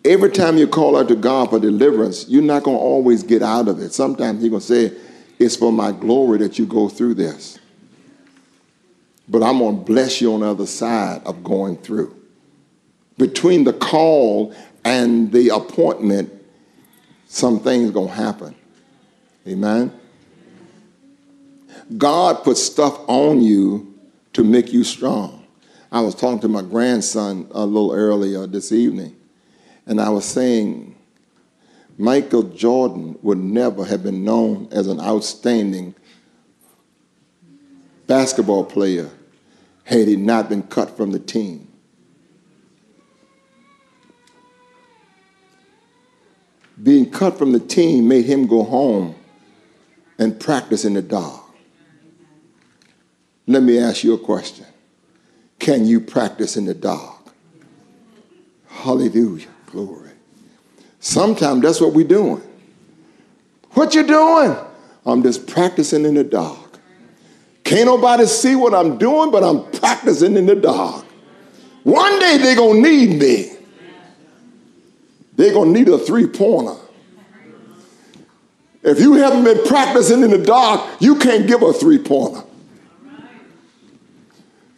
Every 0.08 0.30
time 0.30 0.56
you 0.56 0.66
call 0.66 0.96
out 0.96 1.08
to 1.08 1.14
God 1.14 1.50
for 1.50 1.60
deliverance, 1.60 2.26
you're 2.28 2.42
not 2.42 2.62
going 2.62 2.78
to 2.78 2.82
always 2.82 3.22
get 3.22 3.42
out 3.42 3.68
of 3.68 3.78
it. 3.78 3.92
Sometimes 3.92 4.40
He's 4.40 4.48
going 4.48 4.62
to 4.62 4.66
say, 4.66 4.96
it's 5.38 5.54
for 5.54 5.70
my 5.70 5.92
glory 5.92 6.38
that 6.38 6.58
you 6.58 6.64
go 6.64 6.88
through 6.88 7.12
this. 7.12 7.58
But 9.28 9.42
I'm 9.42 9.58
going 9.58 9.76
to 9.76 9.84
bless 9.84 10.22
you 10.22 10.32
on 10.32 10.40
the 10.40 10.46
other 10.46 10.64
side 10.64 11.20
of 11.26 11.44
going 11.44 11.76
through. 11.76 12.16
Between 13.18 13.64
the 13.64 13.74
call 13.74 14.54
and 14.82 15.30
the 15.30 15.50
appointment, 15.50 16.32
some 17.26 17.60
things 17.60 17.90
going 17.90 18.08
to 18.08 18.14
happen. 18.14 18.54
Amen? 19.46 19.92
God 21.98 22.44
puts 22.44 22.62
stuff 22.62 22.98
on 23.08 23.42
you 23.42 23.94
to 24.32 24.42
make 24.42 24.72
you 24.72 24.84
strong. 24.84 25.44
I 25.92 26.00
was 26.00 26.14
talking 26.14 26.40
to 26.40 26.48
my 26.48 26.62
grandson 26.62 27.46
a 27.50 27.66
little 27.66 27.92
earlier 27.92 28.46
this 28.46 28.72
evening, 28.72 29.14
and 29.88 30.00
I 30.00 30.10
was 30.10 30.24
saying 30.24 30.94
Michael 31.96 32.44
Jordan 32.44 33.18
would 33.22 33.38
never 33.38 33.84
have 33.84 34.04
been 34.04 34.22
known 34.24 34.68
as 34.70 34.86
an 34.86 35.00
outstanding 35.00 35.96
basketball 38.06 38.64
player 38.64 39.10
had 39.82 40.06
he 40.06 40.14
not 40.14 40.48
been 40.48 40.62
cut 40.62 40.96
from 40.96 41.10
the 41.10 41.18
team. 41.18 41.68
being 46.82 47.10
cut 47.10 47.38
from 47.38 47.52
the 47.52 47.60
team 47.60 48.08
made 48.08 48.24
him 48.24 48.46
go 48.46 48.62
home 48.62 49.14
and 50.18 50.38
practice 50.38 50.84
in 50.84 50.94
the 50.94 51.02
dark. 51.02 51.42
Let 53.46 53.62
me 53.62 53.78
ask 53.78 54.04
you 54.04 54.14
a 54.14 54.18
question. 54.18 54.66
Can 55.58 55.86
you 55.86 56.00
practice 56.00 56.56
in 56.56 56.66
the 56.66 56.74
dark? 56.74 57.16
Hallelujah. 58.68 59.48
Glory. 59.70 60.10
Sometimes 60.98 61.62
that's 61.62 61.80
what 61.80 61.92
we're 61.92 62.06
doing. 62.06 62.42
What 63.72 63.94
you 63.94 64.02
doing? 64.06 64.56
I'm 65.04 65.22
just 65.22 65.46
practicing 65.46 66.04
in 66.04 66.14
the 66.14 66.24
dark. 66.24 66.78
Can't 67.64 67.84
nobody 67.84 68.24
see 68.24 68.54
what 68.56 68.74
I'm 68.74 68.96
doing, 68.96 69.30
but 69.30 69.44
I'm 69.44 69.70
practicing 69.72 70.36
in 70.36 70.46
the 70.46 70.54
dark. 70.54 71.04
One 71.84 72.18
day 72.18 72.38
they're 72.38 72.56
going 72.56 72.82
to 72.82 72.90
need 72.90 73.20
me. 73.20 73.52
They're 75.36 75.52
going 75.52 75.72
to 75.72 75.78
need 75.78 75.88
a 75.88 75.98
three 75.98 76.26
pointer. 76.26 76.80
If 78.82 79.00
you 79.00 79.14
haven't 79.14 79.44
been 79.44 79.66
practicing 79.66 80.22
in 80.22 80.30
the 80.30 80.38
dark, 80.38 81.00
you 81.00 81.16
can't 81.16 81.46
give 81.46 81.62
a 81.62 81.74
three 81.74 81.98
pointer. 81.98 82.42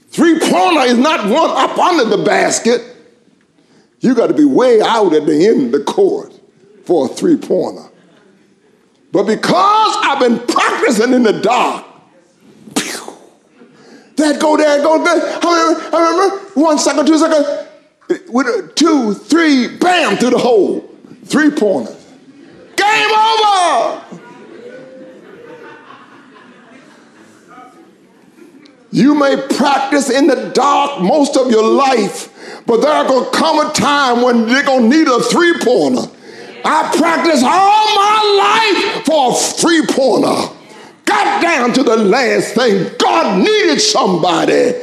Three 0.08 0.38
pointer 0.40 0.80
is 0.80 0.98
not 0.98 1.28
one 1.30 1.50
up 1.50 1.78
under 1.78 2.16
the 2.16 2.24
basket. 2.24 2.89
You 4.00 4.14
got 4.14 4.28
to 4.28 4.34
be 4.34 4.44
way 4.44 4.80
out 4.80 5.12
at 5.12 5.26
the 5.26 5.46
end 5.46 5.66
of 5.66 5.72
the 5.72 5.84
court 5.84 6.38
for 6.84 7.06
a 7.06 7.08
three 7.08 7.36
pointer. 7.36 7.88
But 9.12 9.24
because 9.24 9.96
I've 10.02 10.20
been 10.20 10.38
practicing 10.46 11.12
in 11.12 11.22
the 11.22 11.40
dark, 11.40 11.86
that 14.16 14.40
go 14.40 14.56
there, 14.56 14.82
go 14.82 15.02
there. 15.02 15.40
I 15.42 15.68
remember, 15.72 15.96
I 15.96 16.10
remember 16.10 16.60
one 16.60 16.78
second, 16.78 17.06
two 17.06 17.18
seconds, 17.18 17.68
with 18.28 18.46
a 18.46 18.72
two, 18.74 19.14
three, 19.14 19.76
bam, 19.78 20.16
through 20.16 20.30
the 20.30 20.38
hole. 20.38 20.80
Three 21.24 21.50
pointers. 21.50 21.96
Game 22.76 23.10
over. 23.10 24.19
You 28.92 29.14
may 29.14 29.36
practice 29.36 30.10
in 30.10 30.26
the 30.26 30.50
dark 30.54 31.00
most 31.00 31.36
of 31.36 31.50
your 31.50 31.64
life, 31.64 32.64
but 32.66 32.78
there's 32.78 33.08
going 33.08 33.30
to 33.30 33.38
come 33.38 33.66
a 33.66 33.72
time 33.72 34.22
when 34.22 34.46
they're 34.46 34.64
going 34.64 34.90
to 34.90 34.96
need 34.96 35.06
a 35.06 35.20
three 35.20 35.54
pointer. 35.60 36.10
I 36.64 36.94
practiced 36.96 37.44
all 37.44 37.94
my 37.94 38.94
life 38.94 39.04
for 39.06 39.32
a 39.32 39.34
three 39.34 39.86
pointer. 39.86 40.54
Got 41.04 41.42
down 41.42 41.72
to 41.74 41.82
the 41.82 41.96
last 41.96 42.54
thing. 42.54 42.90
God 42.98 43.38
needed 43.38 43.80
somebody 43.80 44.74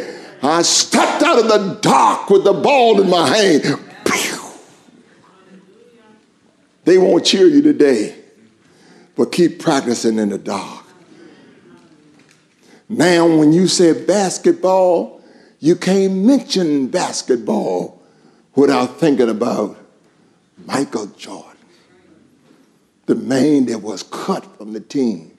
I 0.41 0.61
stepped 0.61 1.23
out 1.23 1.39
of 1.39 1.47
the 1.47 1.79
dark 1.81 2.29
with 2.29 2.43
the 2.43 2.53
ball 2.53 3.01
in 3.01 3.09
my 3.09 3.27
hand. 3.27 3.63
Pew. 4.05 4.39
They 6.85 6.97
won't 6.97 7.25
cheer 7.25 7.47
you 7.47 7.61
today, 7.61 8.15
but 9.15 9.31
keep 9.31 9.59
practicing 9.59 10.19
in 10.19 10.29
the 10.29 10.37
dark. 10.37 10.85
Now, 12.89 13.27
when 13.27 13.51
you 13.51 13.67
say 13.67 14.05
basketball, 14.05 15.21
you 15.59 15.75
can't 15.75 16.13
mention 16.13 16.87
basketball 16.87 18.01
without 18.55 18.99
thinking 18.99 19.29
about 19.29 19.77
Michael 20.65 21.07
Jordan, 21.07 21.57
the 23.05 23.15
man 23.15 23.65
that 23.65 23.79
was 23.79 24.03
cut 24.03 24.45
from 24.57 24.73
the 24.73 24.79
team. 24.79 25.37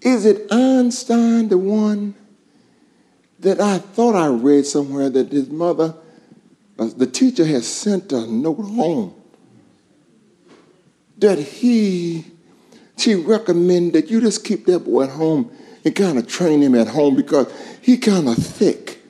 Is 0.00 0.26
it 0.26 0.52
Einstein, 0.52 1.48
the 1.48 1.58
one 1.58 2.14
that 3.40 3.60
I 3.60 3.78
thought 3.78 4.14
I 4.14 4.26
read 4.28 4.66
somewhere 4.66 5.08
that 5.10 5.30
his 5.30 5.48
mother, 5.48 5.94
uh, 6.78 6.88
the 6.96 7.06
teacher 7.06 7.44
had 7.44 7.62
sent 7.62 8.12
a 8.12 8.26
note 8.26 8.56
home 8.56 9.14
that 11.18 11.38
he, 11.38 12.26
she 12.96 13.14
recommended 13.14 14.10
you 14.10 14.20
just 14.20 14.44
keep 14.44 14.66
that 14.66 14.80
boy 14.80 15.04
at 15.04 15.10
home 15.10 15.50
and 15.84 15.94
kind 15.94 16.18
of 16.18 16.26
train 16.26 16.62
him 16.62 16.74
at 16.74 16.88
home 16.88 17.14
because 17.14 17.52
he 17.80 17.98
kind 17.98 18.28
of 18.28 18.36
thick. 18.36 19.00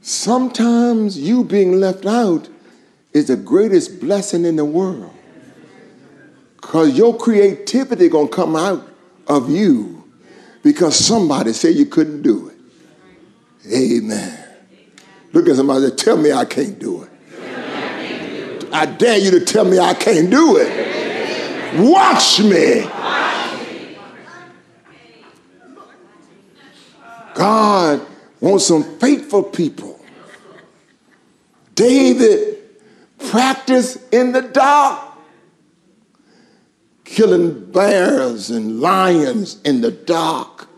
Sometimes 0.00 1.18
you 1.18 1.42
being 1.42 1.80
left 1.80 2.06
out 2.06 2.48
is 3.12 3.26
the 3.26 3.36
greatest 3.36 4.00
blessing 4.00 4.44
in 4.44 4.56
the 4.56 4.64
world. 4.64 5.12
Because 6.56 6.96
your 6.96 7.16
creativity 7.16 8.08
gonna 8.08 8.28
come 8.28 8.54
out 8.54 8.88
of 9.26 9.50
you 9.50 10.04
because 10.62 10.96
somebody 10.96 11.52
said 11.52 11.74
you 11.74 11.86
couldn't 11.86 12.22
do 12.22 12.48
it. 12.48 12.56
Amen. 13.72 14.46
Look 15.32 15.48
at 15.48 15.56
somebody 15.56 15.88
say, 15.88 15.96
Tell 15.96 16.16
me 16.16 16.32
I 16.32 16.44
can't 16.44 16.78
do 16.78 17.02
it. 17.02 17.10
I 18.76 18.84
dare 18.84 19.16
you 19.16 19.30
to 19.30 19.40
tell 19.40 19.64
me 19.64 19.78
I 19.78 19.94
can't 19.94 20.30
do 20.30 20.58
it. 20.58 21.80
Watch 21.80 22.40
me. 22.40 22.82
God 27.34 28.06
wants 28.38 28.66
some 28.66 28.82
faithful 28.98 29.42
people. 29.42 29.98
David 31.74 32.58
practiced 33.18 34.12
in 34.12 34.32
the 34.32 34.42
dark, 34.42 35.00
killing 37.04 37.72
bears 37.72 38.50
and 38.50 38.80
lions 38.80 39.58
in 39.62 39.80
the 39.80 39.90
dark. 39.90 40.68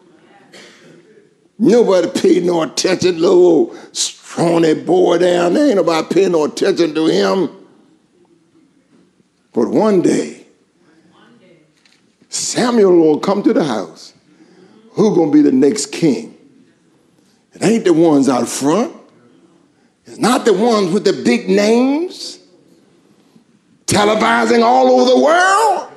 Nobody 1.59 2.09
paid 2.09 2.45
no 2.45 2.63
attention. 2.63 3.21
Little 3.21 3.75
scrawny 3.91 4.75
boy 4.75 5.19
down 5.19 5.55
there, 5.55 5.67
ain't 5.67 5.77
nobody 5.77 6.15
paying 6.15 6.33
no 6.33 6.45
attention 6.45 6.95
to 6.95 7.07
him. 7.07 7.58
But 9.59 9.71
one 9.71 10.03
day, 10.03 10.47
Samuel 12.29 12.97
will 12.97 13.19
come 13.19 13.43
to 13.43 13.53
the 13.53 13.65
house. 13.65 14.15
Who 14.93 15.17
gonna 15.17 15.33
be 15.33 15.43
the 15.43 15.51
next 15.51 15.87
king? 15.91 16.39
It 17.55 17.65
ain't 17.65 17.85
the 17.85 17.93
ones 17.93 18.29
out 18.29 18.49
front. 18.49 18.95
It's 20.07 20.17
not 20.17 20.45
the 20.45 20.53
ones 20.53 20.93
with 20.93 21.05
the 21.05 21.25
big 21.25 21.49
names, 21.49 22.39
televising 23.87 24.63
all 24.63 24.93
over 24.93 25.11
the 25.11 25.25
world. 25.25 25.91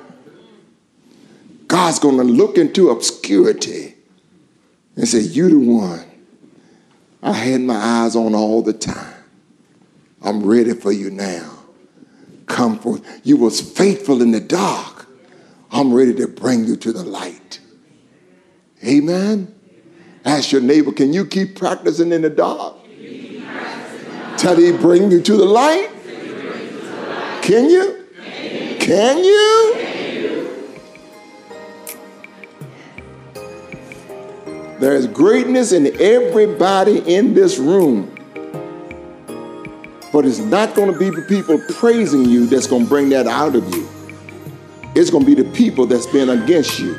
God's 1.68 2.00
gonna 2.00 2.24
look 2.24 2.58
into 2.58 2.90
obscurity 2.90 3.94
and 4.96 5.06
say, 5.06 5.20
You 5.20 5.50
the 5.50 5.58
one 5.60 6.04
I 7.22 7.32
had 7.32 7.60
my 7.60 7.76
eyes 7.76 8.16
on 8.16 8.34
all 8.34 8.60
the 8.60 8.72
time. 8.72 9.22
I'm 10.20 10.44
ready 10.44 10.74
for 10.74 10.90
you 10.90 11.12
now. 11.12 11.61
Come 12.52 12.78
forth. 12.78 13.20
You 13.24 13.38
was 13.38 13.62
faithful 13.62 14.20
in 14.20 14.30
the 14.30 14.40
dark. 14.40 15.06
I'm 15.70 15.90
ready 15.90 16.12
to 16.16 16.28
bring 16.28 16.66
you 16.66 16.76
to 16.76 16.92
the 16.92 17.02
light. 17.02 17.60
Amen. 18.84 19.54
Ask 20.22 20.52
your 20.52 20.60
neighbor, 20.60 20.92
can 20.92 21.14
you 21.14 21.24
keep 21.24 21.56
practicing 21.56 22.12
in 22.12 22.20
the 22.20 22.28
dark? 22.28 22.76
Till 24.36 24.56
he 24.56 24.72
bring 24.72 25.10
you 25.10 25.22
to 25.22 25.36
the 25.36 25.46
light? 25.46 25.88
Can 27.40 27.70
you? 27.70 28.06
Can 28.78 29.24
you? 29.24 29.78
There's 34.78 35.06
greatness 35.06 35.72
in 35.72 35.86
everybody 35.98 36.98
in 36.98 37.32
this 37.32 37.58
room. 37.58 38.11
But 40.12 40.26
it's 40.26 40.38
not 40.38 40.74
going 40.74 40.92
to 40.92 40.98
be 40.98 41.10
the 41.10 41.22
people 41.22 41.58
praising 41.76 42.26
you 42.26 42.46
that's 42.46 42.66
going 42.66 42.84
to 42.84 42.88
bring 42.88 43.08
that 43.10 43.26
out 43.26 43.56
of 43.56 43.74
you. 43.74 43.88
It's 44.94 45.10
going 45.10 45.24
to 45.24 45.34
be 45.34 45.42
the 45.42 45.50
people 45.52 45.86
that's 45.86 46.06
been 46.06 46.28
against 46.28 46.78
you 46.78 46.98